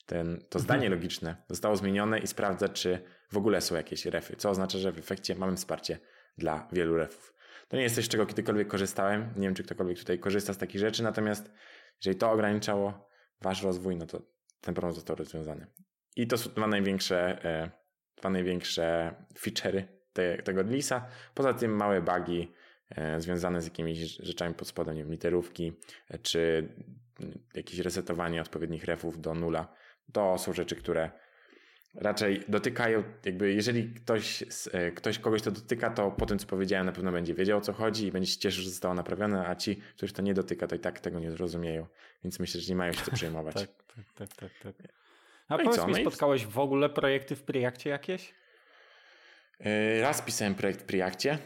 Ten, 0.06 0.44
to 0.48 0.58
zdanie 0.58 0.88
logiczne 0.88 1.36
zostało 1.48 1.76
zmienione 1.76 2.18
i 2.18 2.26
sprawdza, 2.26 2.68
czy 2.68 2.98
w 3.32 3.36
ogóle 3.36 3.60
są 3.60 3.74
jakieś 3.74 4.06
refy, 4.06 4.36
co 4.36 4.50
oznacza, 4.50 4.78
że 4.78 4.92
w 4.92 4.98
efekcie 4.98 5.34
mamy 5.34 5.56
wsparcie 5.56 5.98
dla 6.38 6.68
wielu 6.72 6.96
refów. 6.96 7.34
To 7.68 7.76
nie 7.76 7.82
jest 7.82 7.94
coś, 7.94 8.04
z 8.04 8.08
czego 8.08 8.26
kiedykolwiek 8.26 8.68
korzystałem. 8.68 9.32
Nie 9.36 9.42
wiem, 9.42 9.54
czy 9.54 9.62
ktokolwiek 9.62 9.98
tutaj 9.98 10.18
korzysta 10.18 10.52
z 10.52 10.58
takich 10.58 10.80
rzeczy, 10.80 11.02
natomiast 11.02 11.50
jeżeli 12.04 12.18
to 12.18 12.30
ograniczało 12.30 13.08
wasz 13.40 13.62
rozwój, 13.62 13.96
no 13.96 14.06
to 14.06 14.22
ten 14.60 14.74
problem 14.74 14.94
został 14.94 15.16
rozwiązany. 15.16 15.66
I 16.16 16.26
to 16.26 16.38
są 16.38 16.50
dwa 16.50 16.66
największe, 16.66 17.44
e, 17.44 17.70
dwa 18.16 18.30
największe 18.30 19.14
feature'y 19.38 19.82
te, 20.12 20.42
tego 20.42 20.64
release'a. 20.64 21.00
Poza 21.34 21.54
tym 21.54 21.76
małe 21.76 22.02
bugi 22.02 22.52
e, 22.90 23.20
związane 23.20 23.62
z 23.62 23.64
jakimiś 23.64 23.98
rzeczami 23.98 24.54
pod 24.54 24.68
spodem, 24.68 24.96
nie 24.96 25.02
wiem, 25.02 25.12
literówki, 25.12 25.72
e, 26.10 26.18
czy 26.18 26.68
jakieś 27.54 27.78
resetowanie 27.78 28.40
odpowiednich 28.40 28.84
refów 28.84 29.20
do 29.20 29.34
nula. 29.34 29.74
To 30.12 30.38
są 30.38 30.52
rzeczy, 30.52 30.76
które 30.76 31.10
raczej 31.94 32.40
dotykają, 32.48 33.02
jakby 33.24 33.52
jeżeli 33.52 33.94
ktoś, 33.94 34.44
e, 34.72 34.90
ktoś 34.92 35.18
kogoś 35.18 35.42
to 35.42 35.50
dotyka, 35.50 35.90
to 35.90 36.10
po 36.10 36.26
tym, 36.26 36.38
co 36.38 36.46
powiedziałem, 36.46 36.86
na 36.86 36.92
pewno 36.92 37.12
będzie 37.12 37.34
wiedział, 37.34 37.58
o 37.58 37.60
co 37.60 37.72
chodzi 37.72 38.06
i 38.06 38.12
będzie 38.12 38.32
się 38.32 38.38
cieszył, 38.38 38.62
że 38.62 38.70
zostało 38.70 38.94
naprawione, 38.94 39.46
a 39.48 39.54
ci, 39.56 39.76
których 39.76 40.12
to 40.12 40.22
nie 40.22 40.34
dotyka, 40.34 40.66
to 40.66 40.74
i 40.76 40.78
tak 40.78 41.00
tego 41.00 41.20
nie 41.20 41.30
zrozumieją. 41.30 41.86
Więc 42.24 42.38
myślę, 42.40 42.60
że 42.60 42.68
nie 42.68 42.76
mają 42.76 42.92
się 42.92 43.00
co 43.04 43.10
przejmować. 43.16 43.54
Tak, 43.54 43.68
tak, 44.16 44.28
tak, 44.34 44.50
tak. 44.62 44.76
tak. 44.76 44.92
A 45.48 45.56
No 45.56 45.58
powiedz 45.64 45.76
co? 45.76 45.86
mi, 45.86 45.92
No 45.92 45.98
i- 45.98 46.02
spotkałeś 46.02 46.46
w 46.46 46.58
ogóle 46.58 46.88
projekty 46.90 47.36
w 47.36 47.42
Preakcie 47.42 47.90
jakieś? 47.90 48.34
E, 49.60 50.00
Raz 50.00 50.22
pisałem 50.22 50.54
projekt 50.54 50.80
w 50.80 50.84
Preactie, 50.84 51.38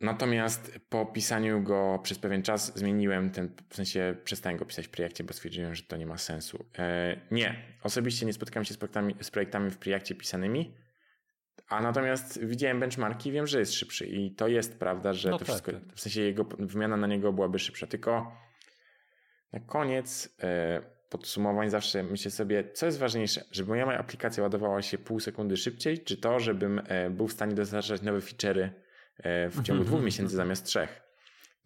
natomiast 0.00 0.78
po 0.88 1.06
pisaniu 1.06 1.62
go 1.62 2.00
przez 2.02 2.18
pewien 2.18 2.42
czas 2.42 2.78
zmieniłem 2.78 3.30
ten, 3.30 3.50
w 3.68 3.76
sensie 3.76 4.16
przestałem 4.24 4.58
go 4.58 4.64
pisać 4.64 4.86
w 4.86 4.90
Preactie, 4.90 5.24
bo 5.24 5.32
stwierdziłem, 5.32 5.74
że 5.74 5.82
to 5.82 5.96
nie 5.96 6.06
ma 6.06 6.18
sensu. 6.18 6.64
E, 6.78 7.16
nie, 7.30 7.62
osobiście 7.82 8.26
nie 8.26 8.32
spotkałem 8.32 8.64
się 8.64 8.74
z 8.74 8.76
projektami, 8.76 9.14
z 9.20 9.30
projektami 9.30 9.70
w 9.70 9.78
Preactie 9.78 10.14
pisanymi, 10.14 10.74
a 11.68 11.80
natomiast 11.80 12.44
widziałem 12.44 12.80
benchmarki 12.80 13.28
i 13.28 13.32
wiem, 13.32 13.46
że 13.46 13.58
jest 13.58 13.74
szybszy 13.74 14.06
i 14.06 14.34
to 14.34 14.48
jest 14.48 14.78
prawda, 14.78 15.12
że 15.12 15.30
No 15.30 15.38
to 15.38 15.44
tak, 15.44 15.48
wszystko, 15.48 15.72
tak, 15.72 15.84
tak. 15.84 15.96
w 15.96 16.00
sensie 16.00 16.20
jego 16.20 16.44
wymiana 16.58 16.96
na 16.96 17.06
niego 17.06 17.32
byłaby 17.32 17.58
szybsza, 17.58 17.86
tylko 17.86 18.32
na 19.52 19.60
koniec 19.60 20.36
e, 20.42 20.80
podsumowań 21.10 21.70
zawsze 21.70 22.02
myślę 22.02 22.30
sobie, 22.30 22.72
co 22.72 22.86
jest 22.86 22.98
ważniejsze, 22.98 23.44
żeby 23.52 23.68
moja 23.84 23.98
aplikacja 23.98 24.42
ładowała 24.42 24.82
się 24.82 24.98
pół 24.98 25.20
sekundy 25.20 25.56
szybciej, 25.56 25.98
czy 25.98 26.16
to, 26.16 26.40
żebym 26.40 26.82
e, 26.88 27.10
był 27.10 27.28
w 27.28 27.32
stanie 27.32 27.54
dostarczać 27.54 28.02
nowe 28.02 28.18
feature'y 28.18 28.70
w 29.24 29.62
ciągu 29.62 29.84
dwóch 29.84 30.02
miesięcy 30.02 30.36
zamiast 30.36 30.64
trzech. 30.64 31.02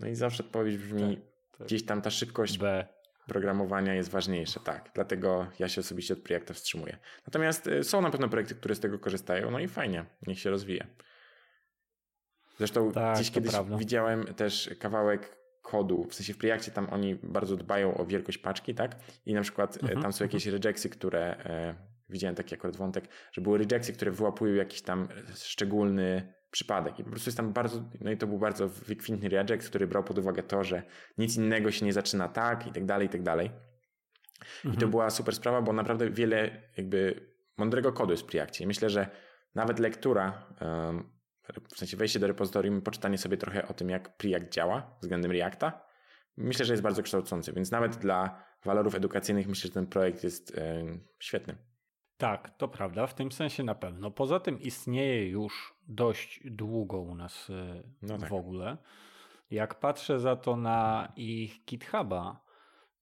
No 0.00 0.08
i 0.08 0.14
zawsze 0.14 0.44
odpowiedź 0.44 0.76
brzmi, 0.76 1.20
tak. 1.58 1.66
gdzieś 1.66 1.86
tam 1.86 2.02
ta 2.02 2.10
szybkość 2.10 2.58
B. 2.58 2.86
programowania 3.26 3.94
jest 3.94 4.10
ważniejsza, 4.10 4.60
tak. 4.60 4.90
Dlatego 4.94 5.46
ja 5.58 5.68
się 5.68 5.80
osobiście 5.80 6.14
od 6.14 6.20
projektu 6.20 6.54
wstrzymuję. 6.54 6.98
Natomiast 7.26 7.66
e, 7.66 7.84
są 7.84 8.00
na 8.00 8.10
pewno 8.10 8.28
projekty, 8.28 8.54
które 8.54 8.74
z 8.74 8.80
tego 8.80 8.98
korzystają, 8.98 9.50
no 9.50 9.58
i 9.58 9.68
fajnie, 9.68 10.04
niech 10.26 10.38
się 10.40 10.50
rozwija. 10.50 10.86
Zresztą 12.58 12.92
Tak, 12.92 13.14
gdzieś 13.14 13.30
kiedyś 13.30 13.52
prawda. 13.52 13.76
widziałem 13.76 14.24
też 14.24 14.70
kawałek 14.78 15.36
kodu, 15.62 16.04
w 16.04 16.14
sensie 16.14 16.34
w 16.34 16.38
Preactie 16.38 16.70
tam 16.70 16.88
oni 16.90 17.14
bardzo 17.14 17.56
dbają 17.56 17.96
o 17.96 18.06
wielkość 18.06 18.38
paczki, 18.38 18.74
tak? 18.74 18.96
I 19.26 19.34
na 19.34 19.42
przykład 19.42 19.76
e, 19.76 19.80
Mhm, 19.80 20.02
tam 20.02 20.12
są 20.12 20.24
jakieś 20.24 20.46
rejectsy, 20.46 20.88
które 20.88 21.36
e, 21.44 21.74
widziałem 22.08 22.34
taki 22.34 22.54
akurat 22.54 22.76
wątek, 22.76 23.08
że 23.32 23.40
były 23.40 23.58
rejectsy, 23.58 23.92
które 23.92 24.10
wyłapują 24.10 24.54
jakiś 24.54 24.82
tam 24.82 25.02
e, 25.02 25.36
szczególny 25.36 26.34
przypadek 26.50 26.98
i 26.98 27.04
po 27.04 27.10
prostu 27.10 27.28
jest 27.28 27.36
tam 27.36 27.52
bardzo, 27.52 27.84
no 28.00 28.10
i 28.10 28.16
to 28.16 28.26
był 28.26 28.38
bardzo 28.38 28.68
wykwintny 28.68 29.28
reject, 29.28 29.68
który 29.68 29.86
brał 29.86 30.04
pod 30.04 30.18
uwagę 30.18 30.42
to, 30.42 30.64
że 30.64 30.82
nic 31.18 31.36
innego 31.36 31.70
się 31.70 31.86
nie 31.86 31.92
zaczyna 31.92 32.28
tak 32.28 32.66
i 32.66 32.72
tak 32.72 32.84
dalej, 32.84 33.06
i 33.06 33.10
tak 33.10 33.22
dalej. 33.22 33.50
I 34.60 34.62
to 34.62 34.68
Mhm. 34.68 34.90
była 34.90 35.10
super 35.10 35.34
sprawa, 35.34 35.62
bo 35.62 35.72
naprawdę 35.72 36.10
wiele 36.10 36.62
jakby 36.76 37.30
mądrego 37.58 37.92
kodu 37.92 38.10
jest 38.12 38.22
w 38.22 38.26
Preactie. 38.26 38.66
Myślę, 38.66 38.90
że 38.90 39.10
nawet 39.54 39.78
lektura, 39.78 40.46
w 41.74 41.78
sensie 41.78 41.96
wejście 41.96 42.18
do 42.18 42.26
repozytorium, 42.26 42.82
poczytanie 42.82 43.18
sobie 43.18 43.36
trochę 43.36 43.68
o 43.68 43.74
tym, 43.74 43.90
jak 43.90 44.16
Preact 44.16 44.52
działa 44.52 44.96
względem 45.02 45.30
Reacta, 45.30 45.84
myślę, 46.36 46.64
że 46.64 46.72
jest 46.72 46.82
bardzo 46.82 47.02
kształcący, 47.02 47.52
więc 47.52 47.70
nawet 47.70 47.96
dla 47.96 48.44
walorów 48.64 48.94
edukacyjnych 48.94 49.48
myślę, 49.48 49.68
że 49.68 49.74
ten 49.74 49.86
projekt 49.86 50.24
jest 50.24 50.60
świetny. 51.18 51.69
Tak, 52.20 52.50
to 52.50 52.68
prawda, 52.68 53.06
w 53.06 53.14
tym 53.14 53.32
sensie 53.32 53.64
na 53.64 53.74
pewno. 53.74 54.10
Poza 54.10 54.40
tym 54.40 54.60
istnieje 54.60 55.28
już 55.28 55.74
dość 55.88 56.40
długo 56.44 57.00
u 57.00 57.14
nas 57.14 57.50
y, 57.50 57.82
No 58.02 58.18
tak. 58.18 58.28
w 58.30 58.32
ogóle. 58.32 58.76
Jak 59.50 59.80
patrzę 59.80 60.20
za 60.20 60.36
to 60.36 60.56
na 60.56 61.12
ich 61.16 61.64
GitHuba, 61.64 62.40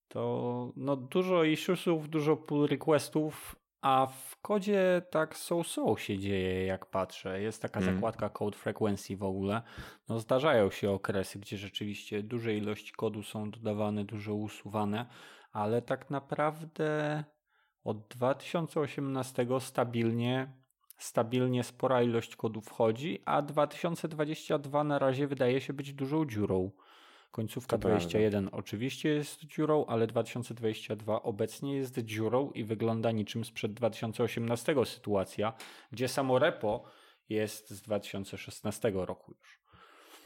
to 0.08 0.72
no 0.76 0.96
dużo 0.96 1.44
issuesów, 1.44 2.08
dużo 2.08 2.36
pull 2.36 2.66
requestów, 2.66 3.56
a 3.80 4.06
w 4.06 4.36
kodzie 4.42 5.02
tak 5.10 5.36
so-so 5.36 5.96
się 5.96 6.18
dzieje, 6.18 6.66
jak 6.66 6.86
patrzę. 6.86 7.40
Jest 7.42 7.62
taka 7.62 7.80
Mm. 7.80 7.94
zakładka 7.94 8.28
code 8.28 8.58
frequency 8.58 9.16
w 9.16 9.22
ogóle. 9.22 9.62
No 10.08 10.18
zdarzają 10.18 10.70
się 10.70 10.90
okresy, 10.90 11.38
gdzie 11.38 11.56
rzeczywiście 11.58 12.22
duże 12.22 12.54
ilości 12.54 12.92
kodu 12.92 13.22
są 13.22 13.50
dodawane, 13.50 14.04
dużo 14.04 14.34
usuwane, 14.34 15.06
ale 15.52 15.82
tak 15.82 16.10
naprawdę 16.10 17.24
od 17.88 18.08
2018 18.08 19.46
stabilnie, 19.60 20.52
stabilnie 20.98 21.64
spora 21.64 22.02
ilość 22.02 22.36
kodu 22.36 22.60
wchodzi, 22.60 23.22
a 23.24 23.42
2022 23.42 24.84
na 24.84 24.98
razie 24.98 25.26
wydaje 25.26 25.60
się 25.60 25.72
być 25.72 25.92
dużą 25.92 26.26
dziurą. 26.26 26.70
Końcówka 27.30 27.76
To 27.76 27.80
prawda. 27.80 27.98
21 27.98 28.48
oczywiście 28.52 29.08
jest 29.08 29.40
dziurą, 29.40 29.84
ale 29.86 30.06
2022 30.06 31.22
obecnie 31.22 31.76
jest 31.76 31.98
dziurą 31.98 32.50
i 32.50 32.64
wygląda 32.64 33.10
niczym 33.10 33.44
sprzed 33.44 33.72
2018 33.72 34.74
sytuacja, 34.84 35.52
gdzie 35.92 36.08
samo 36.08 36.38
repo 36.38 36.84
jest 37.28 37.70
z 37.70 37.82
2016 37.82 38.92
roku 38.94 39.34
już. 39.38 39.67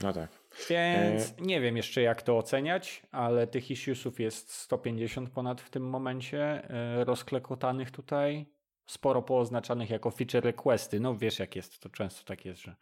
No 0.03 0.13
tak. 0.13 0.31
Więc 0.71 1.31
E- 1.31 1.43
nie 1.43 1.61
wiem 1.61 1.77
jeszcze 1.77 2.03
jak 2.03 2.23
to 2.23 2.39
oceniać, 2.39 3.03
ale 3.11 3.47
tych 3.47 3.71
issuesów 3.71 4.21
jest 4.21 4.53
150 4.53 5.31
ponad 5.31 5.61
w 5.61 5.71
tym 5.71 5.83
momencie, 5.91 6.71
e, 6.71 7.05
rozklekotanych 7.05 7.91
tutaj, 7.91 8.47
sporo 8.87 9.23
pooznaczanych 9.23 9.91
jako 9.91 10.11
feature 10.11 10.45
requesty. 10.45 11.01
No 11.01 11.17
wiesz 11.17 11.39
jak 11.39 11.57
jest, 11.57 11.81
to 11.81 11.89
często 11.89 12.25
tak 12.25 12.45
jest, 12.45 12.61
że 12.63 12.77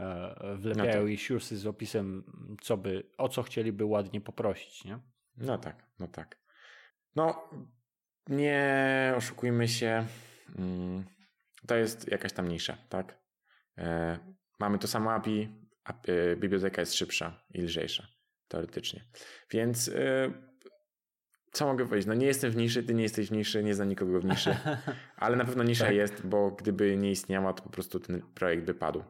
e, 0.00 0.56
wlepiają 0.56 1.00
No 1.00 1.04
tak. 1.06 1.10
issuesy 1.12 1.58
z 1.58 1.66
opisem, 1.66 2.24
co 2.62 2.76
by, 2.76 3.10
o 3.18 3.28
co 3.28 3.42
chcieliby 3.42 3.84
ładnie 3.84 4.20
poprosić, 4.20 4.84
nie? 4.84 4.98
No 5.36 5.58
tak, 5.58 5.86
no 5.98 6.08
tak. 6.08 6.38
No, 7.16 7.48
nie 8.28 9.14
oszukujmy 9.16 9.68
się. 9.68 10.06
mm, 10.58 11.04
To 11.66 11.76
jest 11.76 12.10
jakaś 12.10 12.32
tam 12.32 12.48
nisza, 12.48 12.76
tak? 12.88 13.18
Mamy 14.58 14.78
to 14.78 14.88
samo 14.88 15.12
API, 15.12 15.48
a 15.84 15.92
e, 15.92 16.36
biblioteka 16.36 16.82
jest 16.82 16.94
szybsza 16.94 17.44
i 17.54 17.62
lżejsza, 17.62 18.06
teoretycznie. 18.48 19.04
Więc 19.50 19.88
e, 19.88 20.32
co 21.52 21.66
mogę 21.66 21.86
powiedzieć? 21.86 22.06
No 22.06 22.14
nie 22.14 22.26
jestem 22.26 22.50
w 22.50 22.56
niszy, 22.56 22.82
ty 22.82 22.94
nie 22.94 23.02
jesteś 23.02 23.28
w 23.28 23.32
niszy, 23.32 23.64
nie 23.64 23.74
znam 23.74 23.88
nikogo 23.88 24.20
w 24.20 24.24
niszy, 24.24 24.56
ale 25.16 25.36
na 25.36 25.44
pewno 25.44 25.62
nisza 25.62 25.84
Tak. 25.84 25.94
jest, 25.94 26.26
bo 26.26 26.50
gdyby 26.50 26.96
nie 26.96 27.10
istniała, 27.10 27.52
to 27.52 27.62
po 27.62 27.70
prostu 27.70 28.00
ten 28.00 28.22
projekt 28.34 28.64
by 28.64 28.74
padł. 28.74 29.04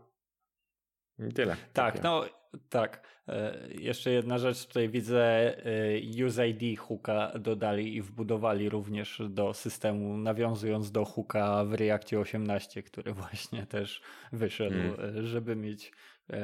Tyle. 1.35 1.57
Tak, 1.72 2.03
no 2.03 2.24
tak. 2.68 3.07
E, 3.29 3.59
Jeszcze 3.70 4.11
jedna 4.11 4.38
rzecz, 4.38 4.66
tutaj 4.66 4.88
widzę 4.88 5.22
e, 5.66 6.27
UseID 6.27 6.79
hooka 6.79 7.33
dodali 7.38 7.96
i 7.96 8.03
wbudowali 8.03 8.68
również 8.68 9.22
do 9.29 9.55
systemu, 9.55 10.16
nawiązując 10.16 10.90
do 10.92 11.05
hooka 11.05 11.64
w 11.64 11.72
Reactie 11.74 12.20
18, 12.20 12.83
który 12.83 13.12
właśnie 13.22 13.66
też 13.66 14.00
wyszedł, 14.33 14.74
Mm. 14.77 15.18
e, 15.18 15.27
żeby 15.27 15.57
mieć 15.57 15.92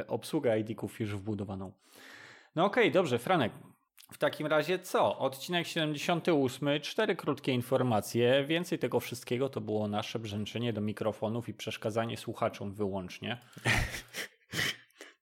obsługę 0.07 0.59
ID-ków 0.59 1.01
już 1.01 1.15
wbudowaną. 1.17 1.73
No 2.57 2.65
okej, 2.65 2.93
dobrze, 2.93 3.19
Franek. 3.19 3.53
W 4.13 4.19
takim 4.19 4.47
razie 4.47 4.79
co? 4.79 5.19
Odcinek 5.19 5.67
78, 5.67 6.69
cztery 6.81 7.17
krótkie 7.17 7.53
informacje. 7.53 8.45
Więcej 8.45 8.79
tego 8.79 9.01
wszystkiego 9.01 9.49
to 9.49 9.61
było 9.61 9.89
nasze 9.89 10.19
brzęczenie 10.19 10.73
do 10.73 10.81
mikrofonów 10.81 11.49
i 11.49 11.55
przeszkadzanie 11.55 12.17
słuchaczom 12.17 12.73
wyłącznie. 12.75 13.39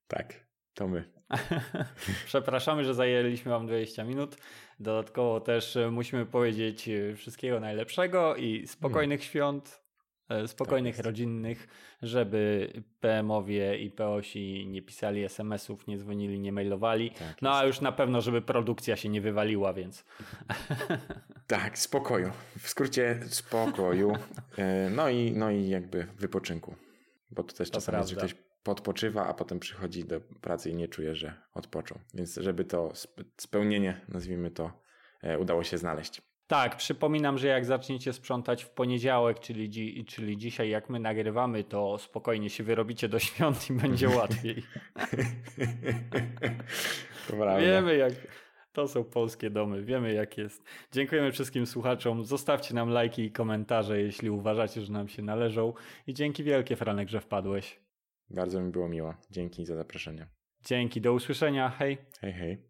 Tak, 0.09 0.33
to 0.73 0.87
my. 0.87 1.03
Przepraszamy, 2.25 2.85
że 2.85 2.93
zajęliśmy 2.93 3.51
Wam 3.51 3.67
20 3.67 4.03
minut. 4.03 4.37
Dodatkowo 4.79 5.39
też 5.39 5.75
e, 5.75 5.91
musimy 5.91 6.25
powiedzieć 6.25 6.89
e, 6.89 7.15
wszystkiego 7.15 7.59
najlepszego 7.59 8.35
i 8.35 8.67
spokojnych 8.67 9.23
świąt, 9.23 9.81
e, 10.29 10.47
spokojnych 10.47 10.95
jest. 10.95 11.05
rodzinnych, 11.05 11.67
żeby 12.01 12.73
PM-owie 12.99 13.77
i 13.77 13.91
POsi 13.91 14.67
nie 14.67 14.81
pisali 14.81 15.23
SMS-ów, 15.23 15.87
nie 15.87 15.97
dzwonili, 15.97 16.39
nie 16.39 16.51
mailowali. 16.51 17.11
Tak 17.11 17.41
no 17.41 17.57
a 17.57 17.65
już 17.65 17.81
na 17.81 17.91
pewno, 17.91 18.21
żeby 18.21 18.41
produkcja 18.41 18.95
się 18.95 19.09
nie 19.09 19.21
wywaliła, 19.21 19.73
więc 19.73 20.05
Tak, 21.47 21.79
spokoju. 21.79 22.31
W 22.59 22.69
skrócie 22.69 23.19
spokoju. 23.27 24.13
No 24.95 25.09
i, 25.09 25.31
no 25.31 25.51
i 25.51 25.69
jakby 25.69 26.07
wypoczynku. 26.17 26.75
Bo 27.31 27.43
to 27.43 27.55
też 27.55 27.69
To 27.69 27.75
czasami 27.75 27.97
jest, 27.97 28.09
że 28.09 28.15
ktoś 28.15 28.35
podpoczywa, 28.63 29.27
a 29.27 29.33
potem 29.33 29.59
przychodzi 29.59 30.05
do 30.05 30.21
pracy 30.21 30.69
i 30.69 30.75
nie 30.75 30.87
czuje, 30.87 31.15
że 31.15 31.33
odpoczął. 31.53 31.99
Więc 32.13 32.35
żeby 32.35 32.65
to 32.65 32.91
sp- 33.03 33.23
spełnienie, 33.37 34.01
nazwijmy 34.07 34.51
to, 34.51 34.71
e, 35.21 35.39
udało 35.39 35.63
się 35.63 35.77
znaleźć. 35.77 36.21
Tak, 36.47 36.75
przypominam, 36.77 37.37
że 37.37 37.47
jak 37.47 37.65
zaczniecie 37.65 38.13
sprzątać 38.13 38.63
w 38.63 38.69
poniedziałek, 38.69 39.39
czyli, 39.39 39.69
dzi- 39.69 40.05
czyli 40.05 40.37
dzisiaj, 40.37 40.69
jak 40.69 40.89
my 40.89 40.99
nagrywamy, 40.99 41.63
to 41.63 41.97
spokojnie 41.97 42.49
się 42.49 42.63
wyrobicie 42.63 43.09
do 43.09 43.19
świąt 43.19 43.69
i 43.69 43.73
będzie 43.73 44.09
łatwiej. 44.17 44.63
Wiemy 47.65 47.97
jak. 47.97 48.13
To 48.73 48.87
są 48.87 49.03
polskie 49.03 49.49
domy, 49.49 49.83
wiemy 49.83 50.13
jak 50.13 50.37
jest. 50.37 50.63
Dziękujemy 50.91 51.31
wszystkim 51.31 51.65
słuchaczom. 51.65 52.23
Zostawcie 52.25 52.73
nam 52.75 52.89
lajki 52.89 53.23
i 53.23 53.31
komentarze, 53.31 54.01
jeśli 54.01 54.29
uważacie, 54.29 54.81
że 54.81 54.93
nam 54.93 55.07
się 55.07 55.21
należą. 55.21 55.73
I 56.07 56.13
dzięki 56.13 56.43
wielkie, 56.43 56.75
Franek, 56.75 57.09
że 57.09 57.19
wpadłeś. 57.21 57.79
Bardzo 58.29 58.61
mi 58.61 58.71
było 58.71 58.89
miło. 58.89 59.13
Dzięki 59.31 59.65
za 59.65 59.75
zaproszenie. 59.75 60.27
Dzięki, 60.63 61.01
do 61.01 61.13
usłyszenia. 61.13 61.69
Hej. 61.69 61.97
Hej, 62.21 62.33
hej. 62.33 62.68